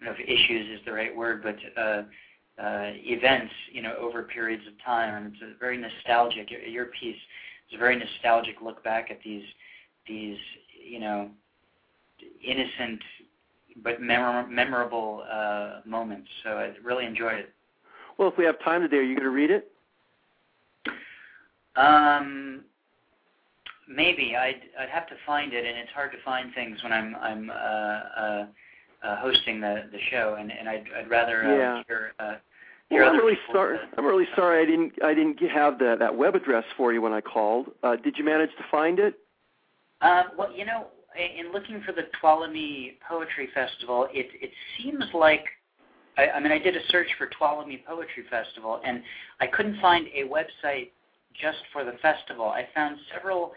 [0.01, 2.03] I don't know if issues is the right word, but uh,
[2.63, 6.51] uh, events, you know, over periods of time, and it's a very nostalgic.
[6.69, 7.17] Your piece
[7.69, 9.45] is a very nostalgic look back at these
[10.09, 10.39] these
[10.89, 11.31] you know,
[12.45, 13.01] innocent
[13.83, 16.29] but memor- memorable uh, moments.
[16.43, 17.55] So I really enjoyed it.
[18.17, 19.71] Well, if we have time today, are you going to read it?
[21.77, 22.65] Um,
[23.89, 27.15] maybe I'd I'd have to find it, and it's hard to find things when I'm
[27.17, 28.47] I'm uh, uh,
[29.03, 31.83] uh, hosting the the show, and and I'd I'd rather uh, yeah.
[31.87, 32.13] hear.
[32.19, 32.35] Uh,
[32.91, 33.79] well, I'm really sorry.
[33.97, 37.13] I'm really sorry I didn't I didn't have the, that web address for you when
[37.13, 37.71] I called.
[37.83, 39.15] Uh, did you manage to find it?
[40.01, 45.45] Um, well, you know, in looking for the Tuolumne Poetry Festival, it it seems like
[46.17, 49.03] I, I mean I did a search for Tuolumne Poetry Festival, and
[49.41, 50.91] I couldn't find a website
[51.41, 52.47] just for the festival.
[52.47, 53.53] I found several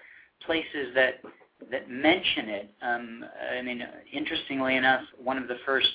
[0.45, 1.21] places that
[1.69, 2.73] that mention it.
[2.81, 3.25] Um,
[3.55, 5.93] I mean, interestingly enough, one of the first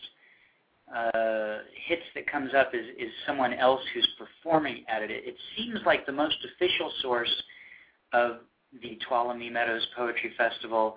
[0.95, 5.11] uh, hits that comes up is, is someone else who's performing at it.
[5.11, 7.43] It seems like the most official source
[8.13, 8.39] of
[8.83, 10.97] the Tuolumne Meadows Poetry Festival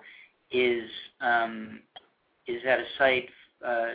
[0.50, 0.88] is
[1.20, 1.80] um,
[2.46, 3.28] is at a site.
[3.66, 3.86] Uh,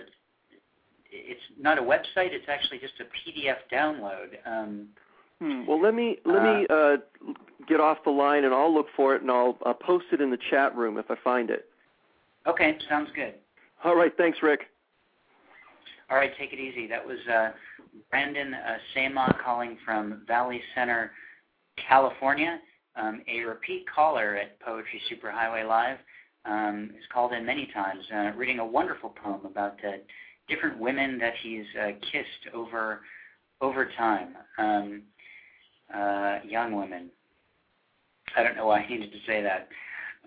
[1.12, 2.32] it's not a website.
[2.32, 4.36] It's actually just a PDF download.
[4.46, 4.88] Um,
[5.40, 5.66] hmm.
[5.66, 6.98] Well, let me let uh, me uh,
[7.68, 10.32] get off the line, and I'll look for it, and I'll uh, post it in
[10.32, 11.70] the chat room if I find it.
[12.48, 13.36] Okay, sounds good.
[13.84, 14.62] All right, thanks, Rick.
[16.10, 16.88] All right, take it easy.
[16.88, 17.52] That was uh,
[18.12, 21.12] Brandon uh, Sama calling from Valley Center,
[21.88, 22.60] California
[22.96, 25.98] um, a repeat caller at Poetry Superhighway Live.
[26.46, 29.94] Um, has called in many times, uh, reading a wonderful poem about uh,
[30.48, 33.02] different women that he's uh, kissed over
[33.62, 35.02] over time, um,
[35.94, 37.10] uh, young women.
[38.36, 39.70] I don't know why I needed to say that.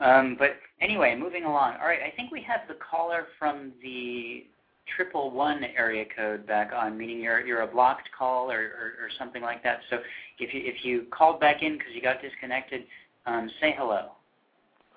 [0.00, 1.74] Um, but anyway, moving along.
[1.80, 4.46] All right, I think we have the caller from the
[4.96, 9.08] triple one area code back on, meaning you're you're a blocked call or, or, or
[9.18, 9.80] something like that.
[9.90, 9.98] So
[10.38, 12.84] if you if you called back in because you got disconnected,
[13.26, 14.12] um, say hello.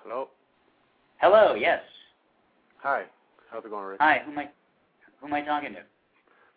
[0.02, 0.28] Hello.
[1.20, 1.54] Hello.
[1.54, 1.80] Yes.
[2.82, 3.04] Hi.
[3.50, 3.98] How's it going, Rick?
[4.00, 4.22] Hi.
[4.24, 4.48] Who am I
[5.20, 5.80] who am I talking to?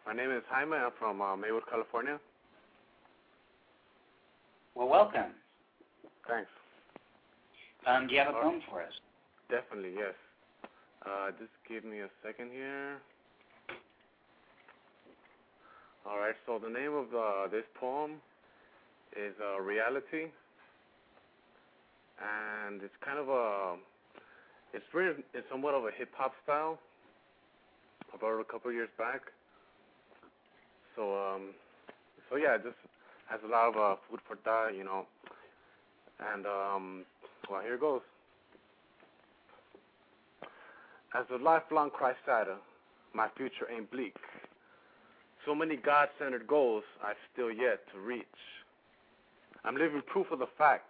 [0.05, 0.73] My name is Jaime.
[0.75, 2.19] I'm from uh, Maywood, California.
[4.75, 5.31] Well, welcome.
[6.27, 6.49] Thanks.
[7.87, 8.91] Um, do you have a Uh, poem for us?
[9.49, 10.13] Definitely, yes.
[11.05, 12.97] Uh, just give me a second here.
[16.07, 16.35] All right.
[16.45, 18.21] So the name of uh, this poem
[19.17, 20.29] is uh, Reality,
[22.21, 23.75] and it's kind of a
[24.73, 26.77] it's written in somewhat of a hip hop style.
[28.13, 29.21] I wrote it a couple years back.
[30.95, 31.49] So um,
[32.29, 32.77] so yeah, it just
[33.27, 35.07] has a lot of uh, food for thought, you know.
[36.33, 37.05] And um,
[37.49, 38.01] well, here it goes.
[41.15, 42.57] As a lifelong Christ-sider,
[43.13, 44.15] my future ain't bleak.
[45.45, 48.25] So many God-centered goals I've still yet to reach.
[49.63, 50.86] I'm living proof of the fact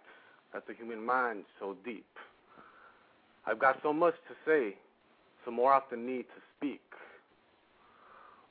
[0.54, 2.06] that the human mind's so deep.
[3.46, 4.76] I've got so much to say,
[5.44, 6.80] so more often need to speak.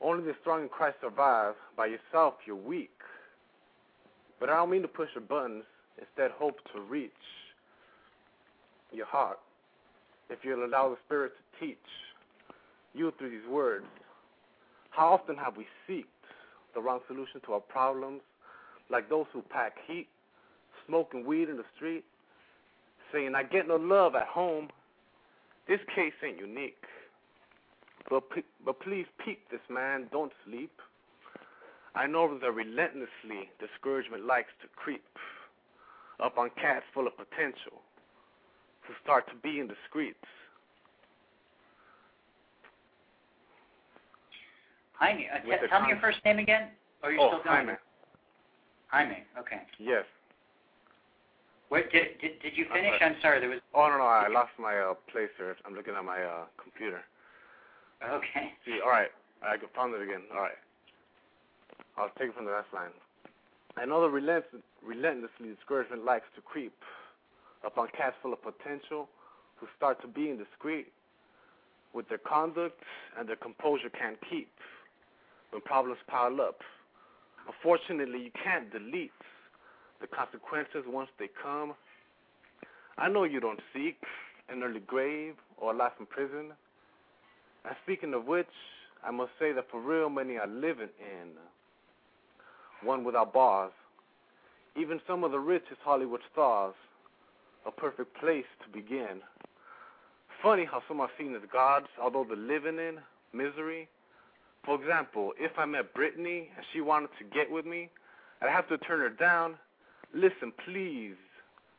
[0.00, 1.54] Only the strong in Christ survive.
[1.76, 2.90] By yourself, you're weak.
[4.38, 5.64] But I don't mean to push your buttons.
[5.98, 7.10] Instead, hope to reach
[8.92, 9.38] your heart.
[10.30, 11.78] If you'll allow the Spirit to teach
[12.94, 13.86] you through these words,
[14.96, 16.04] how often have we seeked
[16.74, 18.22] the wrong solution to our problems,
[18.90, 20.08] like those who pack heat,
[20.86, 22.04] smoking weed in the street,
[23.12, 24.68] saying, I get no love at home.
[25.68, 26.84] This case ain't unique.
[28.08, 28.22] But,
[28.64, 30.72] but please peep this man, don't sleep.
[31.94, 35.04] I know that relentlessly discouragement likes to creep
[36.22, 37.82] up on cats full of potential
[38.86, 40.24] to start to be in the streets.
[44.98, 46.68] Jaime, uh, t- tell me your first name again.
[47.02, 47.66] Or you're oh, still going?
[47.66, 47.78] Jaime.
[48.88, 49.24] Jaime.
[49.38, 49.60] Okay.
[49.78, 50.04] Yes.
[51.70, 52.94] Wait, did, did did you finish?
[53.00, 53.40] I'm sorry.
[53.40, 53.60] There was.
[53.74, 55.56] Oh no, no, I lost my uh, place here.
[55.66, 57.02] I'm looking at my uh, computer.
[58.02, 58.52] Okay.
[58.64, 59.10] See, all right,
[59.42, 60.22] I found it again.
[60.32, 60.58] All right,
[61.98, 62.94] I'll take it from the last line.
[63.76, 66.72] Another know the relent- relentlessly discouragement likes to creep
[67.64, 69.08] upon cats full of potential
[69.56, 70.86] who start to be indiscreet
[71.92, 72.80] with their conduct
[73.18, 74.48] and their composure can't keep
[75.56, 76.60] when problems pile up.
[77.46, 79.10] Unfortunately, you can't delete
[80.02, 81.72] the consequences once they come.
[82.98, 83.96] I know you don't seek
[84.50, 86.52] an early grave or a life in prison.
[87.64, 88.52] And speaking of which,
[89.02, 91.30] I must say that for real many are living in
[92.86, 93.72] one without bars.
[94.78, 96.74] Even some of the richest Hollywood stars,
[97.64, 99.22] a perfect place to begin.
[100.42, 102.98] Funny how some are seen as gods, although they're living in
[103.32, 103.88] misery.
[104.66, 107.88] For example, if I met Brittany and she wanted to get with me,
[108.42, 109.54] I'd have to turn her down.
[110.12, 111.14] Listen, please,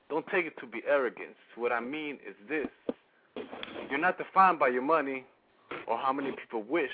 [0.09, 1.35] don't take it to be arrogance.
[1.55, 2.67] What I mean is this.
[3.89, 5.25] You're not defined by your money
[5.85, 6.91] or how many people wish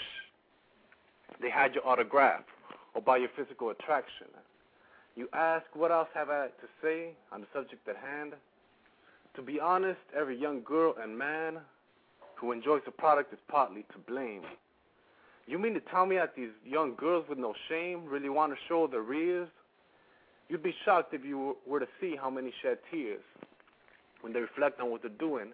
[1.41, 2.41] they had your autograph
[2.95, 4.27] or by your physical attraction.
[5.15, 8.33] You ask, what else have I to say on the subject at hand?
[9.35, 11.59] To be honest, every young girl and man
[12.35, 14.41] who enjoys the product is partly to blame.
[15.45, 18.57] You mean to tell me that these young girls with no shame really want to
[18.67, 19.49] show their rears?
[20.47, 23.21] You'd be shocked if you were to see how many shed tears
[24.21, 25.51] when they reflect on what they're doing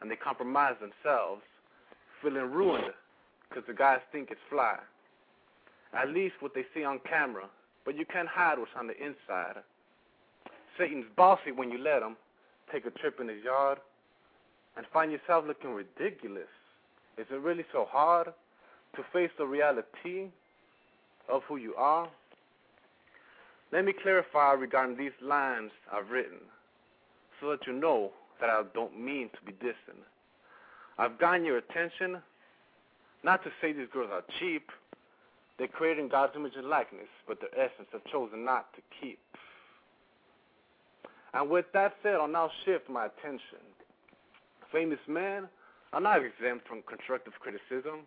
[0.00, 1.42] and they compromise themselves,
[2.22, 2.92] feeling ruined
[3.48, 4.76] because the guys think it's fly.
[5.92, 7.48] At least what they see on camera,
[7.84, 9.62] but you can't hide what's on the inside.
[10.78, 12.16] Satan's bossy when you let him
[12.72, 13.78] take a trip in his yard
[14.76, 16.50] and find yourself looking ridiculous.
[17.16, 18.32] Is it really so hard
[18.96, 20.28] to face the reality
[21.28, 22.08] of who you are?
[23.72, 26.38] Let me clarify regarding these lines I've written
[27.40, 30.04] so that you know that I don't mean to be distant.
[30.98, 32.22] I've gotten your attention
[33.24, 34.70] not to say these girls are cheap.
[35.58, 39.18] They're creating God's image and likeness, but their essence have chosen not to keep.
[41.32, 43.64] And with that said, I'll now shift my attention.
[44.70, 45.48] Famous men
[45.92, 48.00] are not exempt from constructive criticism.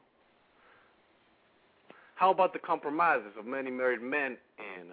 [2.17, 4.87] How about the compromises of many married men in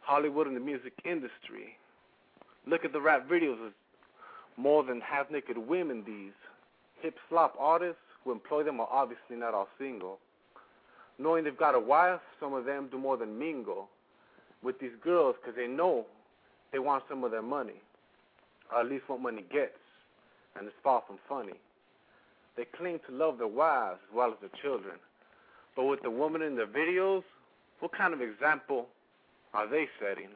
[0.00, 1.76] Hollywood and the music industry?
[2.66, 3.72] Look at the rap videos of
[4.56, 6.32] more than half naked women, these
[7.00, 10.18] hip slop artists who employ them are obviously not all single.
[11.20, 13.88] Knowing they've got a wife, some of them do more than mingle
[14.64, 16.04] with these girls because they know
[16.72, 17.80] they want some of their money.
[18.72, 19.78] or at least what money gets,
[20.56, 21.58] and it's far from funny.
[22.56, 24.96] They claim to love their wives as well as their children.
[25.76, 27.22] But with the woman in the videos,
[27.80, 28.86] what kind of example
[29.54, 30.28] are they setting?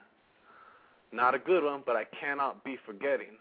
[1.12, 3.39] Not a good one, but I cannot be forgetting.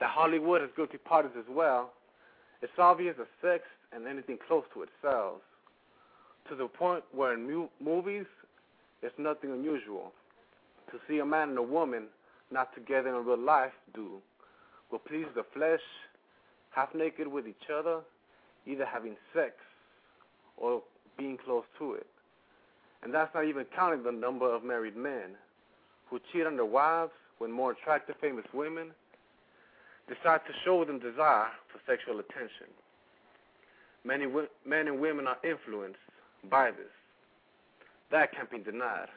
[0.00, 1.92] That Hollywood has guilty parties as well.
[2.62, 5.40] It's obvious that sex and anything close to it sells.
[6.48, 8.26] To the point where in mu- movies,
[9.02, 10.12] it's nothing unusual
[10.90, 12.04] to see a man and a woman
[12.50, 14.20] not together in real life do
[14.90, 15.80] will please the flesh,
[16.70, 18.00] half naked with each other,
[18.66, 19.54] either having sex
[20.60, 20.82] or
[21.16, 22.06] being close to it.
[23.02, 25.36] And that's not even counting the number of married men
[26.10, 28.90] who cheat on their wives when more attractive, famous women
[30.08, 32.66] decide to show them desire for sexual attention.
[34.04, 34.26] Many
[34.66, 35.98] men and women are influenced
[36.50, 36.90] by this.
[38.10, 39.08] That can't be denied.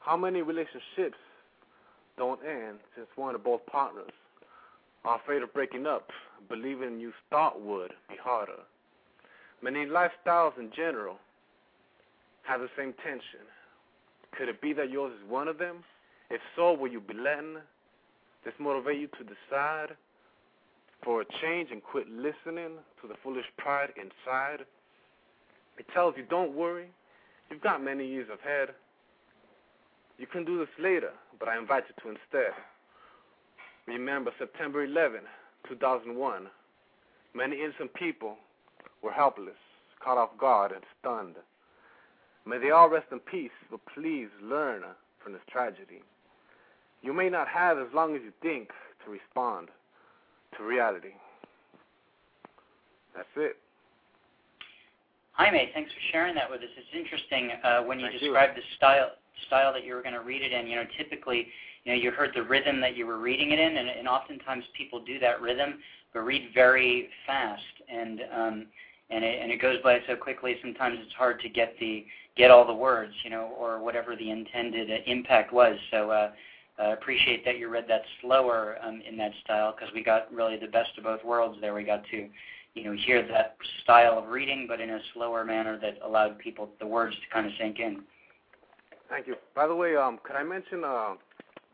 [0.00, 1.16] How many relationships
[2.16, 4.10] don't end since one or both partners
[5.04, 6.10] are afraid of breaking up,
[6.48, 8.60] believing you thought would be harder?
[9.62, 11.16] Many lifestyles in general
[12.42, 13.44] have the same tension.
[14.36, 15.84] Could it be that yours is one of them?
[16.30, 17.56] If so, will you be letting
[18.44, 19.96] this motivate you to decide
[21.02, 24.64] for a change and quit listening to the foolish pride inside?
[25.78, 26.90] It tells you, don't worry,
[27.50, 28.70] you've got many years ahead.
[30.18, 32.52] You can do this later, but I invite you to instead.
[33.86, 35.20] Remember September 11,
[35.68, 36.46] 2001.
[37.34, 38.36] Many innocent people
[39.02, 39.56] were helpless,
[40.02, 41.36] caught off guard, and stunned.
[42.46, 44.82] May they all rest in peace, but please learn
[45.22, 46.02] from this tragedy.
[47.02, 48.70] You may not have as long as you think
[49.04, 49.68] to respond
[50.56, 51.12] to reality.
[53.14, 53.56] That's it.
[55.32, 56.68] Jaime, thanks for sharing that with us.
[56.76, 58.62] It's interesting uh, when you Thank described you.
[58.62, 59.10] the style
[59.46, 60.66] style that you were going to read it in.
[60.66, 61.46] You know, typically,
[61.84, 64.64] you know, you heard the rhythm that you were reading it in, and, and oftentimes
[64.76, 65.74] people do that rhythm,
[66.12, 68.66] but read very fast, and um,
[69.10, 70.56] and it, and it goes by so quickly.
[70.62, 72.04] Sometimes it's hard to get the
[72.36, 75.76] get all the words, you know, or whatever the intended uh, impact was.
[75.90, 76.10] So.
[76.10, 76.30] Uh,
[76.80, 80.56] uh, appreciate that you read that slower um, in that style because we got really
[80.56, 81.74] the best of both worlds there.
[81.74, 82.28] We got to,
[82.74, 86.70] you know, hear that style of reading, but in a slower manner that allowed people
[86.78, 88.02] the words to kind of sink in.
[89.08, 89.34] Thank you.
[89.56, 91.14] By the way, um, could I mention uh,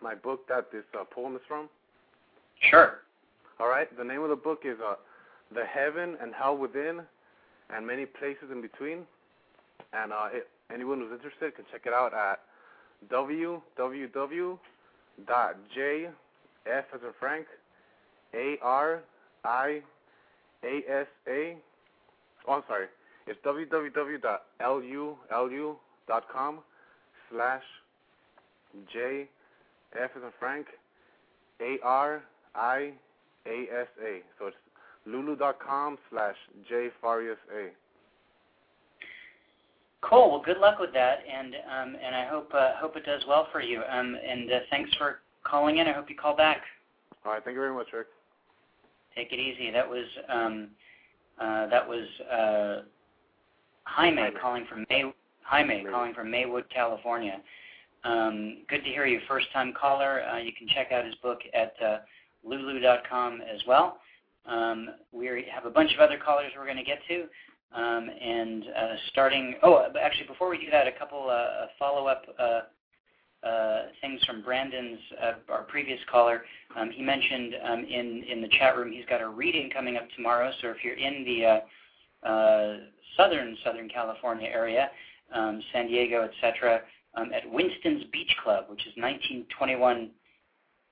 [0.01, 1.69] my book that this uh, poem is from?
[2.71, 3.01] Sure.
[3.61, 3.95] All right.
[3.97, 4.95] The name of the book is uh,
[5.55, 7.03] "The Heaven and Hell Within,
[7.71, 9.07] and Many Places in Between."
[9.93, 12.41] And uh, it, anyone who's interested can check it out at
[13.11, 14.59] www
[15.75, 16.09] J
[16.67, 17.47] F as in Frank
[18.35, 19.03] A R
[19.45, 19.83] I
[20.65, 21.57] A S A
[22.47, 22.87] oh I'm sorry.
[23.27, 24.19] It's www.lulu.com
[27.31, 27.63] slash
[28.93, 29.29] J
[29.95, 30.67] F as in Frank
[31.61, 32.23] A R
[32.55, 32.93] I
[33.47, 34.23] A S A.
[34.39, 34.57] So it's
[35.07, 36.37] lulu.com slash
[36.69, 37.69] J Farias A.
[40.01, 40.31] Cool.
[40.33, 43.49] Well, good luck with that, and um, and I hope uh, hope it does well
[43.51, 43.81] for you.
[43.91, 45.87] Um, and uh, thanks for calling in.
[45.87, 46.63] I hope you call back.
[47.25, 48.09] All right, thank you very much, Rick.
[49.15, 49.71] Take it easy.
[49.71, 50.69] That was um,
[51.41, 52.83] uh, that was uh,
[53.85, 54.37] Jaime, Jaime.
[54.41, 55.05] calling from May
[55.43, 55.93] Jaime Maywood.
[55.93, 57.41] calling from Maywood, California.
[58.05, 60.23] Um, good to hear you, first time caller.
[60.25, 61.99] Uh, you can check out his book at uh,
[62.45, 63.99] lulu.com as well.
[64.47, 67.25] Um, we have a bunch of other callers we're going to get to.
[67.75, 72.61] Um, and uh, starting, oh, actually, before we do that, a couple uh, follow-up uh,
[73.45, 76.45] uh, things from Brandon's, uh, our previous caller.
[76.77, 80.09] Um, he mentioned um, in in the chat room he's got a reading coming up
[80.17, 80.51] tomorrow.
[80.63, 82.77] So if you're in the uh, uh,
[83.17, 84.91] southern Southern California area,
[85.33, 86.81] um, San Diego, etc.,
[87.17, 90.11] um, at Winston's Beach Club, which is 1921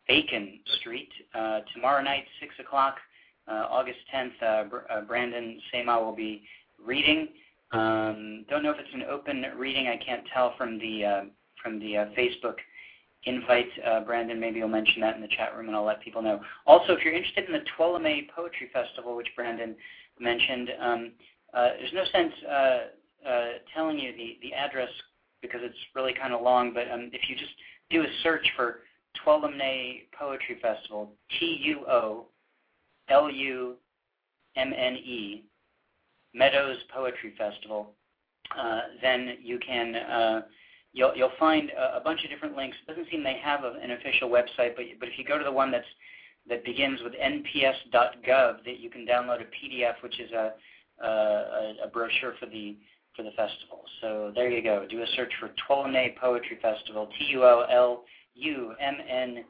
[0.07, 3.01] Bacon Street, uh, tomorrow night, six o'clock, uh,
[3.49, 4.31] August 10th.
[4.43, 6.43] Uh, uh, Brandon Sema will be
[6.85, 7.29] reading.
[7.73, 9.89] Um, don't know if it's an open reading.
[9.89, 11.23] I can't tell from the uh,
[11.63, 12.57] from the uh, Facebook
[13.25, 13.69] invite.
[13.85, 16.41] Uh, Brandon, maybe you'll mention that in the chat room, and I'll let people know.
[16.67, 19.75] Also, if you're interested in the Tuolumne Poetry Festival, which Brandon
[20.19, 21.13] mentioned, um,
[21.55, 24.89] uh, there's no sense uh, uh, telling you the, the address
[25.41, 26.75] because it's really kind of long.
[26.75, 27.53] But um, if you just
[27.91, 28.81] do a search for
[29.25, 32.27] Tuolumne Poetry Festival, T U O
[33.13, 33.77] L U
[34.57, 35.45] M N E
[36.35, 37.93] Meadows Poetry Festival,
[38.59, 40.43] uh, then you can uh,
[40.93, 42.77] you'll you'll find a, a bunch of different links.
[42.83, 45.45] It doesn't seem they have a, an official website, but but if you go to
[45.45, 45.87] the one that's
[46.49, 50.53] that begins with nps.gov, that you can download a PDF, which is a
[51.05, 52.77] a, a brochure for the
[53.17, 53.83] for the festival.
[54.01, 54.87] So there you go.
[54.89, 58.05] Do a search for Tuolumne Poetry Festival, T U O L
[58.35, 59.45] U M N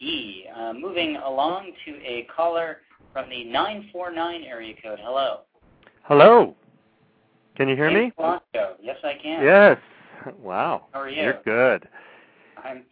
[0.00, 0.44] E.
[0.54, 2.78] Uh, moving along to a caller
[3.12, 4.98] from the 949 area code.
[5.02, 5.40] Hello.
[6.02, 6.54] Hello.
[7.56, 8.12] Can you hear James me?
[8.16, 8.76] Blanco.
[8.82, 9.42] Yes, I can.
[9.44, 9.78] Yes.
[10.40, 10.86] Wow.
[10.92, 11.22] How are you?
[11.22, 11.88] You're good.
[12.62, 12.82] I'm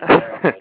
[0.06, 0.54] very good.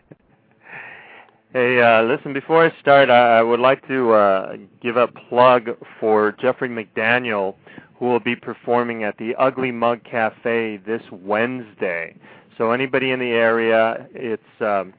[1.54, 5.70] hey, uh, listen, before I start, I, I would like to uh, give a plug
[6.00, 7.56] for Jeffrey McDaniel,
[8.00, 12.16] who will be performing at the Ugly Mug Cafe this Wednesday.
[12.58, 14.93] So anybody in the area, it's um,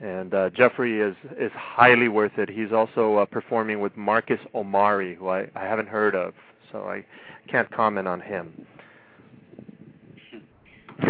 [0.02, 2.50] And uh, Jeffrey is is highly worth it.
[2.50, 6.34] He's also uh, performing with Marcus Omari, who I, I haven't heard of,
[6.72, 7.04] so I
[7.50, 8.66] can't comment on him.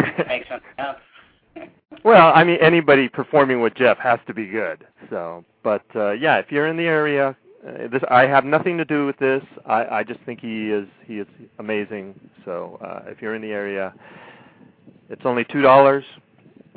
[2.04, 4.86] Well, I mean, anybody performing with Jeff has to be good.
[5.10, 7.36] So, but uh, yeah, if you're in the area,
[7.66, 9.42] uh, this I have nothing to do with this.
[9.66, 11.26] I, I just think he is he is
[11.58, 12.18] amazing.
[12.44, 13.92] So, uh, if you're in the area,
[15.08, 16.04] it's only two dollars,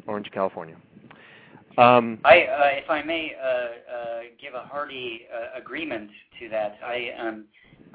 [0.08, 0.76] Orange, California.
[1.78, 6.78] Um, I, uh, if I may uh, uh, give a hearty uh, agreement to that,
[6.86, 7.46] I, um,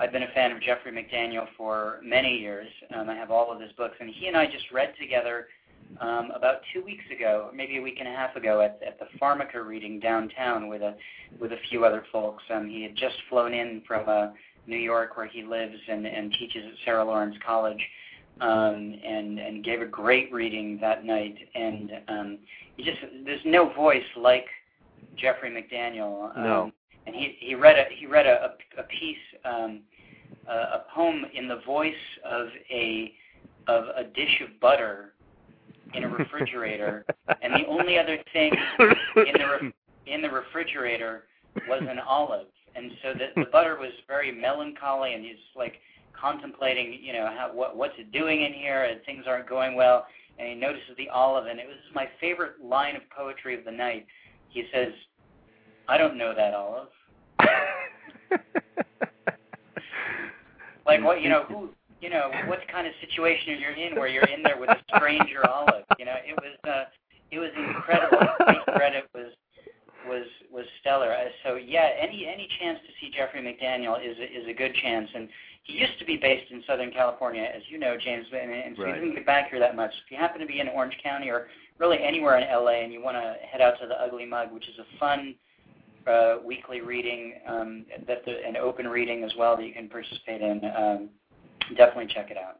[0.01, 2.67] I've been a fan of Jeffrey McDaniel for many years.
[2.93, 5.47] Um, I have all of his books, and he and I just read together
[6.01, 8.99] um, about two weeks ago, or maybe a week and a half ago, at, at
[8.99, 10.95] the Pharmaca reading downtown with a
[11.41, 12.43] with a few other folks.
[12.55, 14.29] Um, he had just flown in from uh,
[14.67, 17.81] New York, where he lives and, and teaches at Sarah Lawrence College,
[18.41, 21.37] um, and and gave a great reading that night.
[21.55, 22.39] And um,
[22.77, 24.47] he just there's no voice like
[25.17, 26.37] Jeffrey McDaniel.
[26.37, 26.73] Um, No.
[27.07, 29.81] And he he read a he read a a, a piece um,
[30.47, 33.15] a, a poem in the voice of a
[33.67, 35.15] of a dish of butter
[35.95, 37.05] in a refrigerator,
[37.43, 39.73] and the only other thing in the re-
[40.07, 41.25] in the refrigerator
[41.69, 42.47] was an olive.
[42.77, 45.75] And so the, the butter was very melancholy, and he's like
[46.19, 50.07] contemplating, you know, how what what's it doing in here, and things aren't going well.
[50.39, 53.73] And he notices the olive, and it was my favorite line of poetry of the
[53.73, 54.07] night.
[54.51, 54.93] He says,
[55.89, 56.89] "I don't know that olive."
[60.89, 61.69] Like what you know who
[62.01, 65.47] you know what kind of situation you're in where you're in there with a stranger
[65.49, 65.85] olive.
[65.99, 66.85] You know it was uh,
[67.31, 68.19] it was incredible.
[68.67, 69.33] The credit was
[70.09, 71.13] was was stellar.
[71.13, 74.75] Uh, so yeah, any any chance to see Jeffrey McDaniel is a, is a good
[74.83, 75.09] chance.
[75.15, 75.29] And
[75.65, 78.85] he used to be based in Southern California, as you know, James, and, and so
[78.85, 78.95] Right.
[78.95, 79.91] he didn't get back here that much.
[80.05, 83.03] If you happen to be in Orange County or really anywhere in LA, and you
[83.03, 85.35] want to head out to the Ugly Mug, which is a fun
[86.07, 90.41] uh, weekly reading, um, that the, an open reading as well that you can participate
[90.41, 90.63] in.
[90.77, 91.11] Um,
[91.77, 92.59] definitely check it out.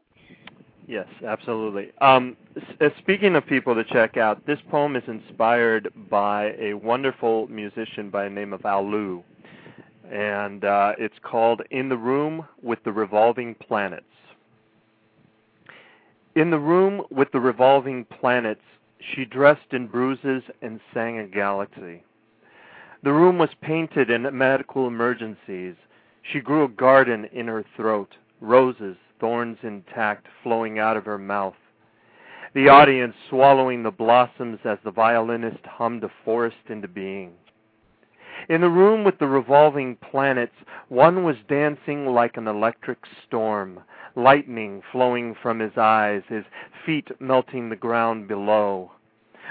[0.87, 1.91] Yes, absolutely.
[2.01, 2.35] Um,
[2.81, 8.09] uh, speaking of people to check out, this poem is inspired by a wonderful musician
[8.09, 9.23] by the name of Al
[10.11, 14.05] and uh, it's called "In the Room with the Revolving Planets."
[16.35, 18.61] In the room with the revolving planets,
[19.13, 22.03] she dressed in bruises and sang a galaxy.
[23.03, 25.75] The room was painted in medical emergencies.
[26.21, 31.55] She grew a garden in her throat, roses, thorns intact, flowing out of her mouth.
[32.53, 37.33] The audience swallowing the blossoms as the violinist hummed a forest into being.
[38.47, 40.55] In the room with the revolving planets,
[40.87, 43.81] one was dancing like an electric storm,
[44.15, 46.45] lightning flowing from his eyes, his
[46.85, 48.91] feet melting the ground below.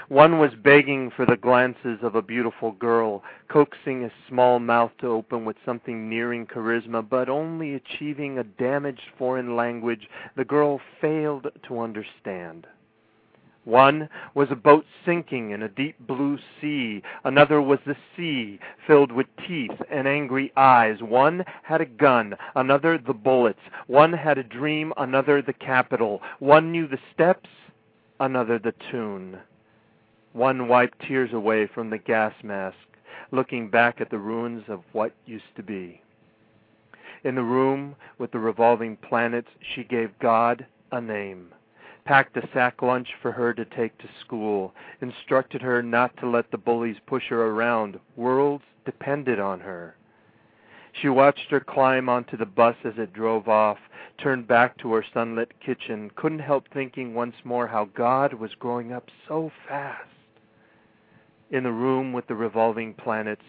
[0.07, 5.07] One was begging for the glances of a beautiful girl, coaxing his small mouth to
[5.07, 11.47] open with something nearing charisma, but only achieving a damaged foreign language the girl failed
[11.67, 12.65] to understand.
[13.65, 17.03] One was a boat sinking in a deep blue sea.
[17.23, 21.03] Another was the sea, filled with teeth and angry eyes.
[21.03, 23.59] One had a gun, another the bullets.
[23.87, 26.21] One had a dream, another the capital.
[26.39, 27.49] One knew the steps,
[28.19, 29.39] another the tune.
[30.33, 32.77] One wiped tears away from the gas mask,
[33.31, 36.01] looking back at the ruins of what used to be.
[37.23, 41.53] In the room with the revolving planets, she gave God a name,
[42.05, 46.51] packed a sack lunch for her to take to school, instructed her not to let
[46.51, 47.99] the bullies push her around.
[48.15, 49.95] Worlds depended on her.
[50.93, 53.79] She watched her climb onto the bus as it drove off,
[54.19, 58.93] turned back to her sunlit kitchen, couldn't help thinking once more how God was growing
[58.93, 60.18] up so fast.
[61.51, 63.43] In the room with the revolving planets.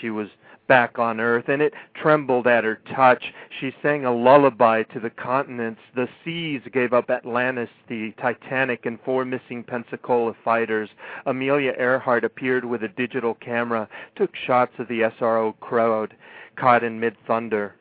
[0.00, 0.28] She was
[0.68, 3.22] back on Earth, and it trembled at her touch.
[3.60, 5.80] She sang a lullaby to the continents.
[5.94, 10.88] The seas gave up Atlantis, the Titanic, and four missing Pensacola fighters.
[11.26, 16.14] Amelia Earhart appeared with a digital camera, took shots of the SRO crowd
[16.56, 17.74] caught in mid thunder.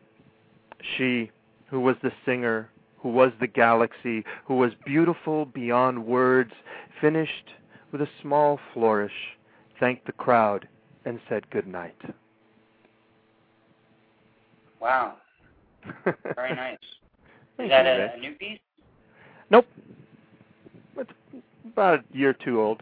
[0.98, 1.32] She,
[1.68, 6.52] who was the singer, who was the galaxy, who was beautiful beyond words,
[7.00, 7.52] finished
[7.92, 9.38] with a small flourish,
[9.82, 10.66] thanked the crowd,
[11.04, 11.98] and said good night.
[14.80, 15.16] Wow.
[16.36, 16.78] Very nice.
[17.60, 18.60] Is that a, a new piece?
[19.50, 19.66] Nope.
[20.98, 21.12] It's
[21.66, 22.82] about a year too old.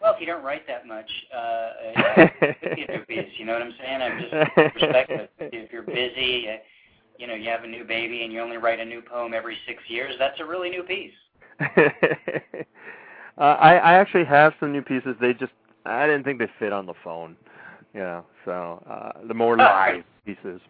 [0.00, 3.32] Well, if you don't write that much, uh, it could be a new piece.
[3.38, 4.02] You know what I'm saying?
[4.02, 4.32] I'm just
[4.74, 5.30] respect it.
[5.40, 6.56] If you're busy, uh,
[7.18, 9.56] you know, you have a new baby, and you only write a new poem every
[9.66, 10.14] six years.
[10.18, 11.12] That's a really new piece.
[13.40, 15.16] uh, I I actually have some new pieces.
[15.20, 15.52] They just
[15.86, 17.36] I didn't think they fit on the phone.
[17.94, 20.60] You know, so uh the more live pieces.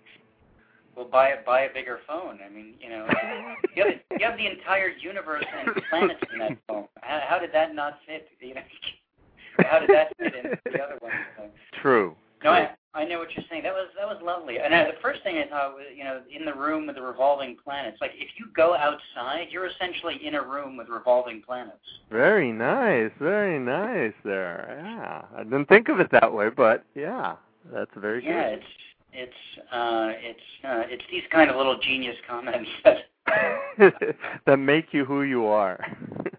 [0.97, 2.39] Well, buy a buy a bigger phone.
[2.45, 3.07] I mean, you know,
[3.77, 6.87] you have you have the entire universe and planets in that phone.
[7.01, 8.29] How, how did that not fit?
[8.41, 8.63] You know,
[9.67, 11.13] how did that fit into the other one?
[11.83, 12.15] True.
[12.45, 12.53] no, true.
[12.53, 13.63] I I know what you're saying.
[13.63, 14.59] That was that was lovely.
[14.59, 17.03] And uh, the first thing I thought was, you know, in the room with the
[17.03, 17.99] revolving planets.
[18.01, 21.79] Like if you go outside, you're essentially in a room with revolving planets.
[22.11, 24.81] Very nice, very nice there.
[24.85, 27.37] Yeah, I didn't think of it that way, but yeah,
[27.73, 28.59] that's very Yeah, good.
[28.59, 28.67] it's
[29.13, 32.97] it's uh, it's uh, it's these kind of little genius comments that
[34.47, 35.85] that make you who you are.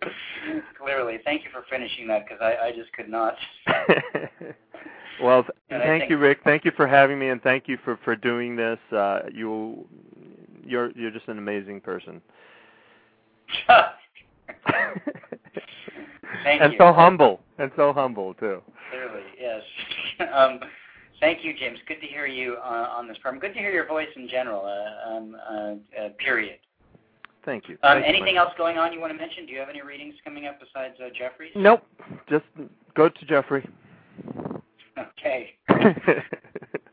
[0.82, 1.20] clearly.
[1.24, 3.36] Thank you for finishing that because I I just could not.
[5.22, 6.40] well, And thank you, Rick.
[6.44, 8.80] Thank you for having me, and thank you for for doing this.
[8.92, 9.88] Uh, you,
[10.66, 12.22] you're you're just an amazing person.
[16.44, 16.66] Thank you.
[16.66, 16.80] and you.
[16.80, 18.62] so humble, and so humble too.
[18.90, 19.62] Clearly, yes.
[20.34, 20.60] um,
[21.20, 21.80] thank you, James.
[21.88, 23.40] Good to hear you uh, on this program.
[23.42, 24.66] Good to hear your voice in general.
[24.66, 26.58] Uh, um, uh, uh, period.
[27.44, 27.78] Thank you.
[27.84, 29.46] Um, anything else going on you want to mention?
[29.46, 31.52] Do you have any readings coming up besides uh, Jeffrey's?
[31.56, 31.84] Nope.
[32.30, 32.46] Just
[32.96, 33.68] go to Jeffrey.
[34.98, 35.52] Okay.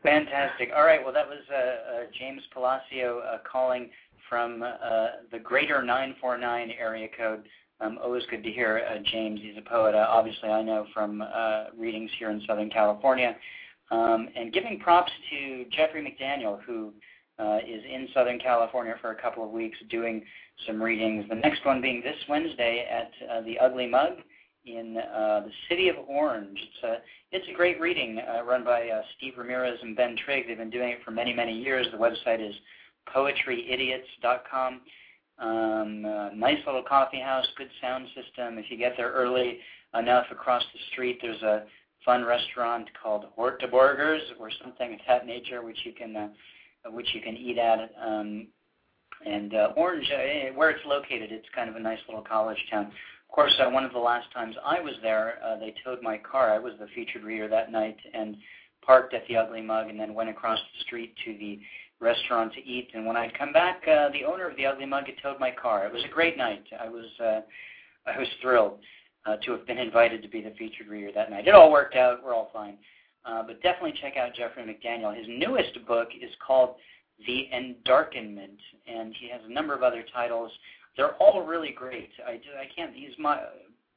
[0.03, 0.69] Fantastic.
[0.75, 1.03] All right.
[1.03, 3.89] Well, that was uh, uh, James Palacio uh, calling
[4.27, 7.43] from uh, the greater 949 area code.
[7.81, 9.39] Um, always good to hear uh, James.
[9.41, 9.95] He's a poet.
[9.95, 13.35] Uh, obviously, I know from uh, readings here in Southern California.
[13.91, 16.93] Um, and giving props to Jeffrey McDaniel, who
[17.39, 20.23] uh, is in Southern California for a couple of weeks doing
[20.67, 21.25] some readings.
[21.29, 24.13] The next one being this Wednesday at uh, the Ugly Mug
[24.65, 26.59] in uh, the city of Orange.
[26.59, 26.97] It's a
[27.31, 30.47] it's a great reading uh, run by uh, Steve Ramirez and Ben Trigg.
[30.47, 31.87] They've been doing it for many many years.
[31.91, 32.55] The website is
[33.15, 34.81] poetryidiots.com.
[35.39, 38.57] Um, uh, nice little coffee house, good sound system.
[38.57, 39.59] If you get there early
[39.97, 41.63] enough, across the street there's a
[42.03, 46.27] fun restaurant called Horta Burgers or something of that nature, which you can uh,
[46.87, 47.91] which you can eat at.
[48.01, 48.47] Um,
[49.25, 52.85] and uh, Orange, uh, where it's located, it's kind of a nice little college town.
[52.85, 56.17] Of course, uh, one of the last times I was there, uh, they towed my
[56.17, 56.53] car.
[56.53, 58.37] I was the featured reader that night and
[58.81, 61.59] parked at the Ugly Mug and then went across the street to the
[61.99, 62.89] restaurant to eat.
[62.93, 65.51] And when I'd come back, uh, the owner of the Ugly Mug had towed my
[65.51, 65.85] car.
[65.85, 66.63] It was a great night.
[66.79, 67.41] I was uh,
[68.07, 68.79] I was thrilled
[69.25, 71.47] uh, to have been invited to be the featured reader that night.
[71.47, 72.23] It all worked out.
[72.23, 72.77] We're all fine.
[73.29, 75.15] Uh, but definitely check out Jeffrey McDaniel.
[75.15, 76.75] His newest book is called
[77.27, 78.57] The Endarkenment,
[78.87, 80.51] and he has a number of other titles.
[80.97, 82.09] They're all really great.
[82.25, 82.93] I, do, I can't.
[82.95, 83.39] He's my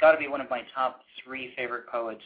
[0.00, 2.22] got to be one of my top three favorite poets.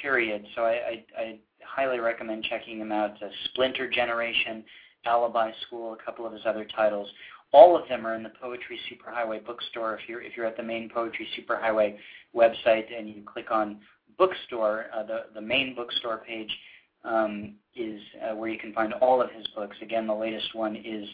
[0.00, 0.46] Period.
[0.54, 3.22] So I, I, I highly recommend checking him out.
[3.22, 4.64] Uh, Splinter Generation,
[5.04, 7.10] Alibi School, a couple of his other titles.
[7.52, 9.98] All of them are in the Poetry Superhighway bookstore.
[9.98, 11.98] If you're if you're at the main Poetry Superhighway
[12.34, 13.80] website and you click on
[14.18, 16.50] bookstore, uh, the the main bookstore page
[17.04, 19.76] um, is uh, where you can find all of his books.
[19.82, 21.08] Again, the latest one is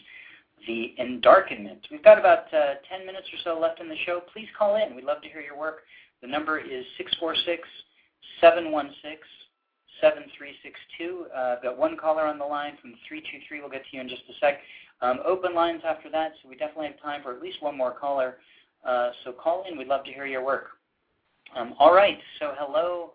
[0.67, 1.79] The Endarkenment.
[1.91, 4.21] We've got about uh, 10 minutes or so left in the show.
[4.33, 4.95] Please call in.
[4.95, 5.79] We'd love to hear your work.
[6.21, 7.67] The number is 646
[8.41, 9.17] 716
[10.01, 11.27] 7362.
[11.35, 13.59] Uh, I've got one caller on the line from 323.
[13.59, 14.59] We'll get to you in just a sec.
[15.01, 17.91] Um, open lines after that, so we definitely have time for at least one more
[17.91, 18.37] caller.
[18.85, 19.77] Uh, so call in.
[19.77, 20.78] We'd love to hear your work.
[21.55, 22.17] Um, all right.
[22.39, 23.11] So hello,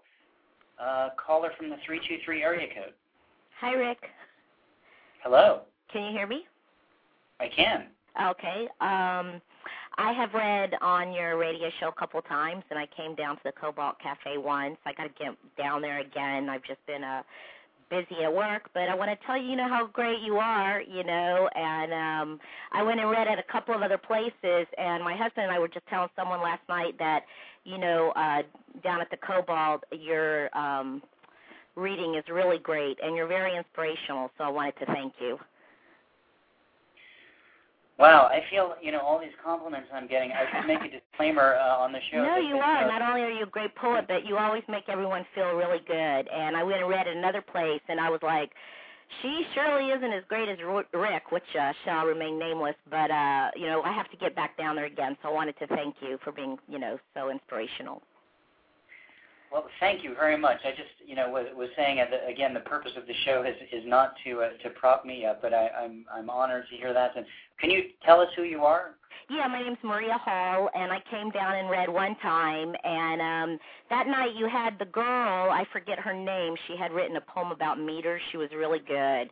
[0.80, 2.94] uh, caller from the 323 area code.
[3.60, 3.98] Hi, Rick.
[5.22, 5.62] Hello.
[5.92, 6.44] Can you hear me?
[7.40, 7.86] I can.
[8.30, 8.68] Okay.
[8.80, 9.40] Um,
[9.96, 13.36] I have read on your radio show a couple of times, and I came down
[13.36, 14.76] to the Cobalt Cafe once.
[14.84, 16.48] I got to get down there again.
[16.48, 17.22] I've just been uh,
[17.90, 20.80] busy at work, but I want to tell you, you know, how great you are,
[20.80, 21.48] you know.
[21.54, 22.40] And um,
[22.72, 25.58] I went and read at a couple of other places, and my husband and I
[25.58, 27.22] were just telling someone last night that
[27.64, 28.42] you know, uh,
[28.82, 31.02] down at the Cobalt, your um,
[31.76, 34.30] reading is really great, and you're very inspirational.
[34.38, 35.38] So I wanted to thank you.
[37.96, 40.32] Wow, I feel you know all these compliments I'm getting.
[40.32, 42.22] I should make a disclaimer uh, on the show.
[42.24, 42.84] No, you are.
[42.84, 45.78] uh, Not only are you a great poet, but you always make everyone feel really
[45.86, 45.94] good.
[46.28, 48.50] And I went and read it another place, and I was like,
[49.22, 50.58] she surely isn't as great as
[50.92, 52.76] Rick, which uh, shall remain nameless.
[52.90, 55.16] But uh, you know, I have to get back down there again.
[55.22, 58.02] So I wanted to thank you for being, you know, so inspirational.
[59.54, 60.58] Well, thank you very much.
[60.64, 63.84] I just, you know, was, was saying again, the purpose of the show is is
[63.86, 67.12] not to uh, to prop me up, but I, I'm I'm honored to hear that.
[67.16, 67.24] And
[67.60, 68.96] can you tell us who you are?
[69.30, 72.74] Yeah, my name's Maria Hall, and I came down and read one time.
[72.82, 73.58] And um
[73.90, 76.56] that night you had the girl, I forget her name.
[76.66, 78.20] She had written a poem about meters.
[78.32, 79.30] She was really good.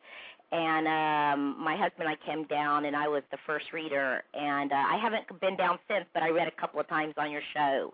[0.53, 4.23] And um my husband and I came down, and I was the first reader.
[4.35, 7.29] And uh, I haven't been down since, but I read a couple of times on
[7.33, 7.93] your show.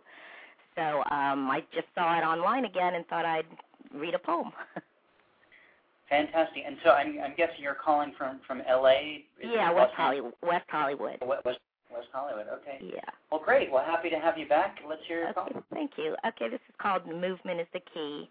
[0.78, 3.46] So um I just saw it online again and thought I'd
[3.94, 4.52] read a poem.
[6.08, 6.62] Fantastic.
[6.66, 9.24] And so I'm I'm guessing you're calling from from L.A.
[9.40, 10.32] Is yeah, West Hollywood.
[10.42, 11.18] West Hollywood.
[11.20, 11.60] West
[11.92, 12.46] West Hollywood.
[12.62, 12.78] Okay.
[12.80, 13.00] Yeah.
[13.30, 13.70] Well, great.
[13.72, 14.78] Well, happy to have you back.
[14.88, 15.64] Let's hear your Okay, poem.
[15.72, 16.14] thank you.
[16.26, 18.28] Okay, this is called Movement is the Key.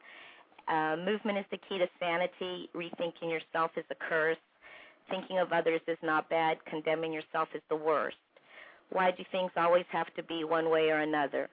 [0.68, 2.70] Uh, movement is the key to sanity.
[2.76, 4.38] Rethinking yourself is a curse.
[5.10, 6.58] Thinking of others is not bad.
[6.70, 8.18] Condemning yourself is the worst.
[8.92, 11.50] Why do things always have to be one way or another?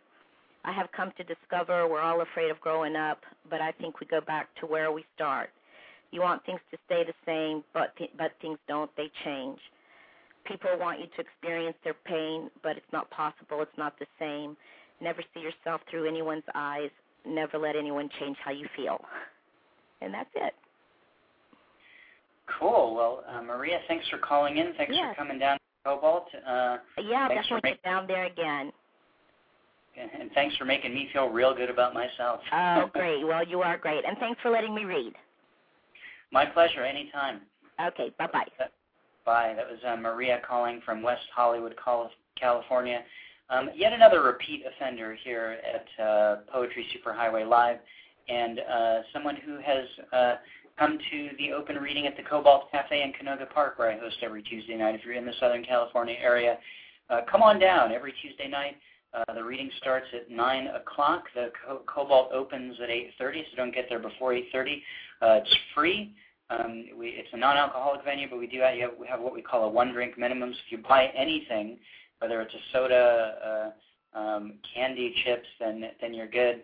[0.64, 4.06] I have come to discover we're all afraid of growing up, but I think we
[4.06, 5.50] go back to where we start.
[6.10, 8.90] You want things to stay the same, but th- but things don't.
[8.96, 9.58] They change.
[10.44, 13.62] People want you to experience their pain, but it's not possible.
[13.62, 14.56] It's not the same.
[15.00, 16.90] Never see yourself through anyone's eyes.
[17.26, 19.00] Never let anyone change how you feel.
[20.02, 20.54] And that's it.
[22.58, 22.94] Cool.
[22.94, 24.74] Well, uh, Maria, thanks for calling in.
[24.74, 25.14] Thanks Yes.
[25.16, 26.28] for coming down to Cobalt.
[26.34, 28.72] Uh, Yeah, I'll Thanks for definitely get down there again.
[29.96, 32.40] And thanks for making me feel real good about myself.
[32.52, 33.24] Oh, great.
[33.24, 34.04] Well, you are great.
[34.04, 35.12] And thanks for letting me read.
[36.32, 36.84] My pleasure.
[36.84, 37.40] Anytime.
[37.80, 38.46] Okay, bye-bye.
[39.24, 39.54] Bye.
[39.56, 41.74] That was uh, Maria calling from West Hollywood,
[42.38, 43.02] California.
[43.50, 47.78] Um, yet another repeat offender here at uh, Poetry Superhighway Live,
[48.28, 50.34] and uh, someone who has uh,
[50.78, 54.16] come to the open reading at the Cobalt Cafe in Canoga Park, where I host
[54.22, 54.94] every Tuesday night.
[54.94, 56.58] If you're in the Southern California area,
[57.10, 58.76] uh, come on down every Tuesday night.
[59.14, 61.24] Uh, the reading starts at 9 o'clock.
[61.34, 64.42] The Co- Cobalt opens at 8.30, so don't get there before 8.30.
[65.22, 66.14] Uh, it's free.
[66.50, 69.64] Um, we, it's a non-alcoholic venue, but we do have, we have what we call
[69.64, 70.52] a one-drink minimum.
[70.52, 71.78] So if you buy anything,
[72.18, 73.72] whether it's a soda,
[74.14, 76.62] uh, um, candy, chips, then then you're good.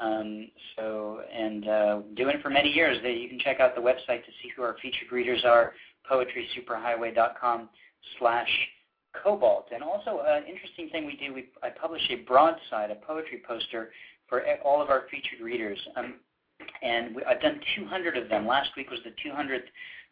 [0.00, 2.98] Um, so and uh, doing it for many years.
[3.02, 5.72] You can check out the website to see who our featured readers are.
[6.10, 7.68] PoetrySuperhighway.com
[8.18, 8.48] slash
[9.22, 9.68] Cobalt.
[9.72, 13.90] And also, an interesting thing we do, we, I publish a broadside, a poetry poster
[14.28, 15.78] for all of our featured readers.
[15.96, 16.14] Um,
[16.82, 18.46] and we, I've done 200 of them.
[18.46, 19.62] Last week was the 200th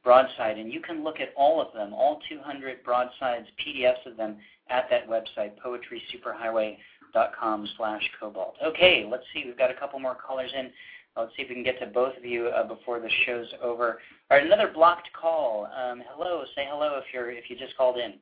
[0.05, 4.37] broadside, and you can look at all of them, all 200 broadsides, PDFs of them,
[4.69, 8.55] at that website, poetrysuperhighway.com slash cobalt.
[8.65, 9.45] Okay, let's see.
[9.47, 10.71] We've got a couple more callers in.
[11.17, 14.01] Let's see if we can get to both of you uh, before the show's over.
[14.31, 15.69] All right, another blocked call.
[15.77, 16.45] Um, hello.
[16.55, 18.15] Say hello if you're if you just called in.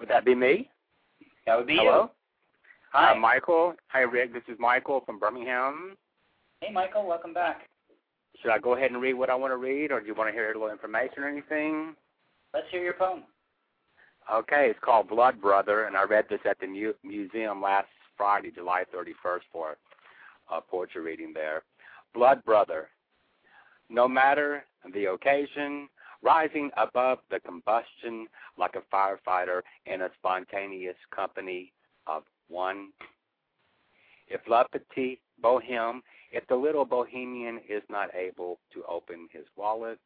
[0.00, 0.68] Would that be me?
[1.46, 2.02] That would be Hello?
[2.04, 2.10] you.
[2.92, 3.12] Hi.
[3.12, 3.74] Uh, Michael.
[3.88, 4.32] Hi, Rick.
[4.32, 5.94] This is Michael from Birmingham.
[6.60, 7.06] hey, Michael.
[7.06, 7.68] Welcome back.
[8.40, 10.28] Should I go ahead and read what I want to read, or do you want
[10.28, 11.94] to hear a little information or anything?
[12.54, 13.24] Let's hear your poem.
[14.32, 18.50] Okay, it's called Blood Brother, and I read this at the mu- museum last Friday,
[18.50, 19.76] July 31st, for
[20.50, 21.62] a poetry reading there.
[22.14, 22.88] Blood Brother.
[23.90, 25.88] No matter the occasion,
[26.22, 28.26] rising above the combustion
[28.58, 31.72] like a firefighter in a spontaneous company
[32.06, 32.88] of one.
[34.28, 36.02] If La Petite Boheme,
[36.32, 39.98] if the little bohemian is not able to open his wallet,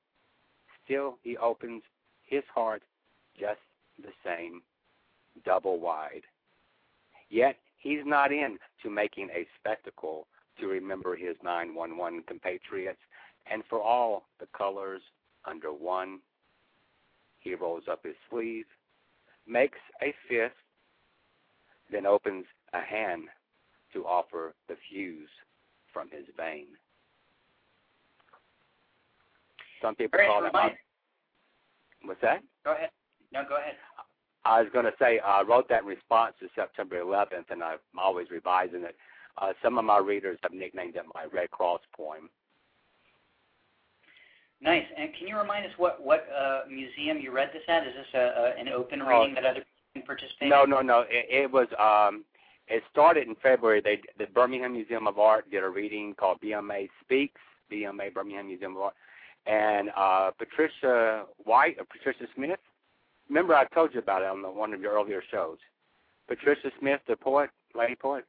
[0.85, 1.83] still he opens
[2.23, 2.83] his heart
[3.39, 3.61] just
[4.03, 4.63] the same,
[5.45, 6.23] double wide.
[7.29, 10.27] Yet he's not in to making a spectacle
[10.61, 13.01] to remember his 911 compatriots
[13.51, 15.03] and for all the colors
[15.47, 16.21] under one.
[17.41, 18.65] He rolls up his sleeve,
[19.47, 20.55] makes a fist,
[21.93, 23.25] then opens a hand
[23.93, 25.29] to offer the fuse
[25.93, 26.67] from his vein.
[29.83, 30.47] Some people right, call that.
[30.55, 30.77] remind-
[32.05, 32.43] What's that?
[32.65, 32.91] Go ahead.
[33.33, 33.75] No, go ahead.
[34.45, 37.79] I was going to say I wrote that in response to September 11th, and I'm
[37.99, 38.97] always revising it.
[39.39, 42.29] Uh, some of my readers have nicknamed it my Red Cross poem.
[44.65, 44.85] Nice.
[44.97, 47.87] And can you remind us what what uh, museum you read this at?
[47.87, 49.07] Is this a, a an open Oh.
[49.07, 50.49] reading that other people can participate?
[50.49, 50.71] No, in?
[50.71, 51.01] no, no.
[51.09, 52.25] It, it was um,
[52.67, 53.83] it started in February.
[53.83, 57.41] They the Birmingham Museum of Art did a reading called BMA Speaks,
[57.71, 58.95] BMA Birmingham Museum of Art,
[59.47, 62.59] and uh, Patricia White or Patricia Smith.
[63.29, 65.59] Remember, I told you about it on the, one of your earlier shows.
[66.27, 68.25] Patricia Smith, the poet, lady poet.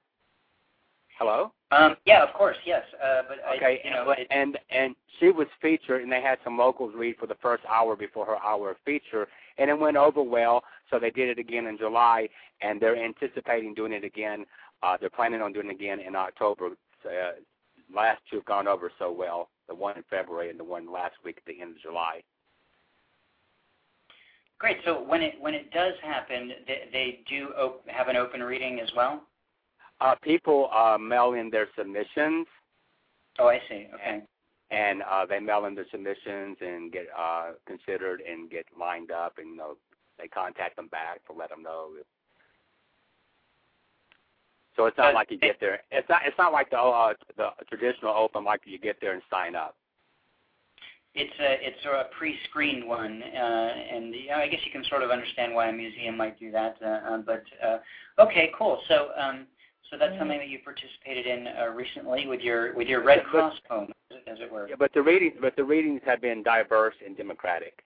[1.17, 1.51] Hello.
[1.71, 2.83] Um, yeah, of course, yes.
[3.03, 6.37] Uh, but okay, I, you know, and, and and she was featured, and they had
[6.43, 9.97] some locals read for the first hour before her hour of feature, and it went
[9.97, 10.63] over well.
[10.91, 12.27] So they did it again in July,
[12.61, 14.45] and they're anticipating doing it again.
[14.83, 16.71] Uh, they're planning on doing it again in October.
[17.05, 17.09] Uh,
[17.93, 19.49] last two have gone over so well.
[19.67, 22.21] The one in February and the one last week at the end of July.
[24.59, 24.77] Great.
[24.85, 28.79] So when it when it does happen, they, they do op- have an open reading
[28.79, 29.23] as well.
[30.01, 32.47] Uh, people uh, mail in their submissions.
[33.39, 33.87] Oh, I see.
[33.93, 34.03] Okay.
[34.05, 34.23] And,
[34.71, 39.37] and uh, they mail in their submissions and get uh, considered and get lined up,
[39.37, 39.77] and you know
[40.17, 41.89] they contact them back to let them know.
[44.75, 45.79] So it's not like you get there.
[45.91, 46.21] It's not.
[46.25, 49.75] It's not like the uh, the traditional open like you get there and sign up.
[51.13, 53.37] It's a it's a pre-screened one, uh,
[53.93, 56.51] and you know, I guess you can sort of understand why a museum might do
[56.51, 56.75] that.
[56.83, 57.77] Uh, uh, but uh,
[58.19, 58.81] okay, cool.
[58.89, 59.45] So um,
[59.95, 63.55] so that's something that you participated in uh, recently with your with your Red Cross
[63.67, 63.93] poem,
[64.27, 64.67] as it were.
[64.67, 67.83] Yeah, but the readings but the readings have been diverse and democratic.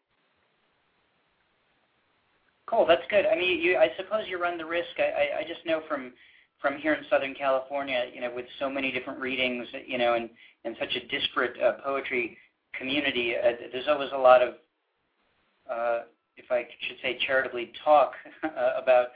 [2.65, 3.25] Cool, that's good.
[3.25, 4.89] I mean, you I suppose you run the risk.
[4.97, 6.13] I I, I just know from
[6.59, 10.29] from here in Southern California, you know, with so many different readings, you know, and
[10.65, 12.37] and such a disparate uh, poetry
[12.73, 14.55] community, uh, there's always a lot of,
[15.71, 15.99] uh,
[16.37, 19.07] if I should say, charitably talk uh, about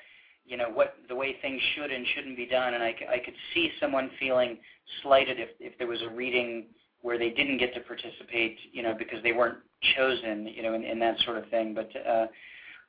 [0.45, 3.35] you know what the way things should and shouldn't be done, and I, I could
[3.53, 4.57] see someone feeling
[5.01, 6.65] slighted if if there was a reading
[7.01, 9.57] where they didn't get to participate, you know, because they weren't
[9.97, 11.73] chosen, you know, and, and that sort of thing.
[11.73, 12.27] But uh,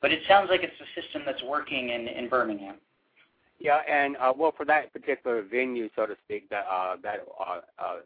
[0.01, 2.77] but it sounds like it's a system that's working in in Birmingham.
[3.59, 7.61] Yeah, and uh, well, for that particular venue, so to speak, that uh, that uh,
[7.79, 7.97] uh,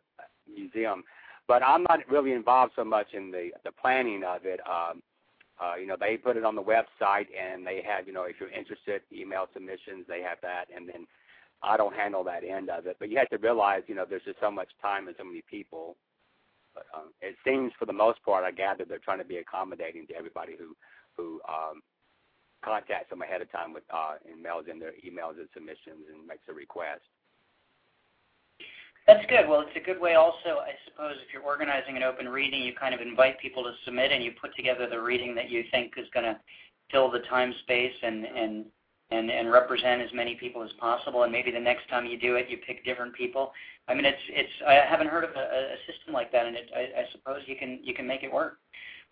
[0.53, 1.05] museum,
[1.46, 4.61] but I'm not really involved so much in the the planning of it.
[4.66, 5.03] Um,
[5.61, 8.37] uh, you know, they put it on the website and they have, you know, if
[8.39, 11.07] you're interested, email submissions, they have that, and then
[11.63, 12.97] I don't handle that end of it.
[13.01, 15.43] But you have to realize, you know, there's just so much time and so many
[15.51, 15.97] people.
[16.75, 20.07] But um, it seems, for the most part, I gather they're trying to be accommodating
[20.09, 20.77] to everybody who
[21.17, 21.83] who um,
[22.65, 26.27] contacts them ahead of time with uh, and mails in their emails and submissions and
[26.27, 27.03] makes a request.
[29.09, 29.49] That's good.
[29.49, 32.75] Well, it's a good way also, I suppose, if you're organizing an open reading, you
[32.75, 35.95] kind of invite people to submit and you put together the reading that you think
[35.97, 36.39] is going to
[36.93, 38.67] fill the time space and, and,
[39.11, 41.23] and, and represent as many people as possible.
[41.23, 43.53] And maybe the next time you do it, you pick different people.
[43.89, 46.71] I mean, it's, it's, I haven't heard of a, a system like that, and it,
[46.77, 48.59] I, I suppose you can, you can make it work.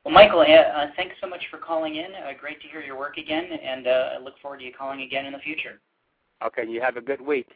[0.05, 2.15] Well, Michael, uh, thanks so much for calling in.
[2.15, 5.01] Uh, great to hear your work again, and uh, I look forward to you calling
[5.01, 5.81] again in the future.
[6.45, 7.49] Okay, you have a good week.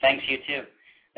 [0.00, 0.62] Thanks, you too.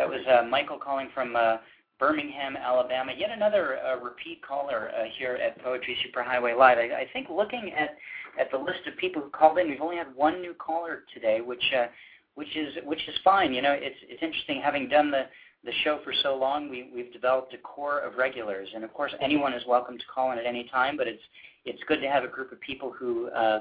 [0.01, 1.59] That was uh, Michael calling from uh,
[1.99, 3.13] Birmingham, Alabama.
[3.15, 6.79] Yet another uh, repeat caller uh, here at Poetry Superhighway Live.
[6.79, 7.99] I, I think looking at
[8.41, 11.43] at the list of people who called in, we've only had one new caller today,
[11.43, 11.89] which uh,
[12.35, 13.53] which is which is fine.
[13.53, 15.25] You know, it's it's interesting having done the
[15.67, 16.71] the show for so long.
[16.71, 20.33] We we've developed a core of regulars, and of course, anyone is welcome to call
[20.33, 20.97] in at any time.
[20.97, 21.23] But it's
[21.67, 23.29] it's good to have a group of people who.
[23.29, 23.61] Uh,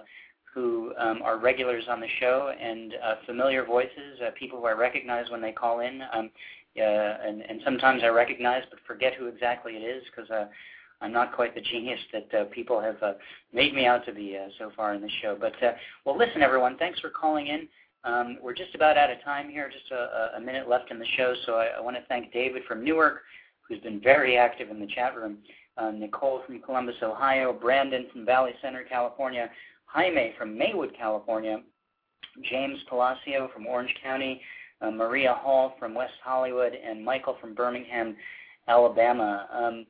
[0.54, 4.72] who um, are regulars on the show and uh, familiar voices, uh, people who I
[4.72, 6.02] recognize when they call in.
[6.14, 6.30] Um,
[6.78, 10.46] uh, and, and sometimes I recognize but forget who exactly it is because uh,
[11.02, 13.14] I'm not quite the genius that uh, people have uh,
[13.54, 15.38] made me out to be uh, so far in the show.
[15.40, 15.74] But uh,
[16.06, 17.68] well, listen, everyone, thanks for calling in.
[18.06, 21.06] Um, we're just about out of time here, just a, a minute left in the
[21.18, 21.34] show.
[21.46, 23.22] So I, I want to thank David from Newark,
[23.68, 25.40] who's been very active in the chat room.
[25.78, 29.50] Uh, Nicole from Columbus, Ohio, Brandon from Valley Center, California,
[29.92, 31.62] Jaime from Maywood, California,
[32.50, 34.42] James Palacio from Orange County,
[34.82, 38.16] uh, Maria Hall from West Hollywood, and Michael from Birmingham,
[38.68, 39.48] Alabama.
[39.52, 39.86] Um,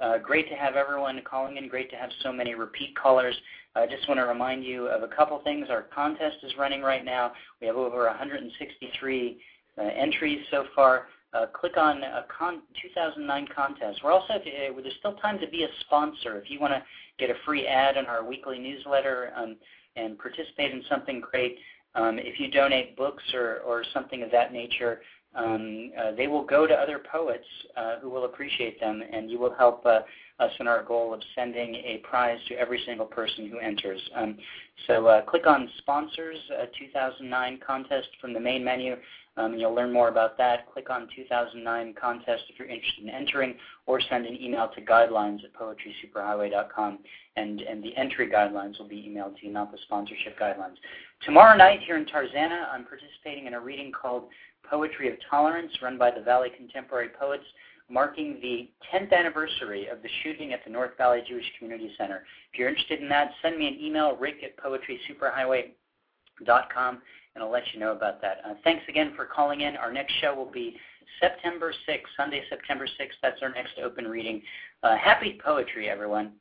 [0.00, 1.68] uh, great to have everyone calling in.
[1.68, 3.36] Great to have so many repeat callers.
[3.76, 5.68] I just want to remind you of a couple things.
[5.70, 7.32] Our contest is running right now.
[7.60, 9.38] We have over 163
[9.78, 11.06] uh, entries so far.
[11.32, 12.00] Uh, click on
[12.36, 14.00] con 2009 contest.
[14.02, 16.38] We're also uh, there's still time to be a sponsor.
[16.38, 16.82] If you want to
[17.18, 19.56] get a free ad in our weekly newsletter um,
[19.96, 21.58] and participate in something great,
[21.94, 25.00] um, if you donate books or, or something of that nature,
[25.34, 27.44] um, uh, they will go to other poets
[27.76, 30.00] uh, who will appreciate them, and you will help uh,
[30.38, 34.00] us in our goal of sending a prize to every single person who enters.
[34.14, 34.38] Um,
[34.86, 38.96] so uh, click on Sponsors uh, 2009 Contest from the main menu
[39.36, 40.72] Um, you'll learn more about that.
[40.72, 43.54] Click on 2009 contest if you're interested in entering,
[43.86, 46.98] or send an email to guidelines at poetrysuperhighway.com,
[47.36, 50.76] and, and the entry guidelines will be emailed to you, not the sponsorship guidelines.
[51.24, 54.24] Tomorrow night here in Tarzana, I'm participating in a reading called
[54.68, 57.44] Poetry of Tolerance, run by the Valley Contemporary Poets,
[57.88, 62.24] marking the 10th anniversary of the shooting at the North Valley Jewish Community Center.
[62.52, 67.02] If you're interested in that, send me an email, rick at poetrysuperhighway.com,
[67.36, 68.38] and I'll let you know about that.
[68.44, 69.76] Uh, thanks again for calling in.
[69.76, 70.74] Our next show will be
[71.20, 73.12] September 6th, Sunday, September 6th.
[73.22, 74.40] That's our next open reading.
[74.82, 76.32] Uh, happy poetry, everyone.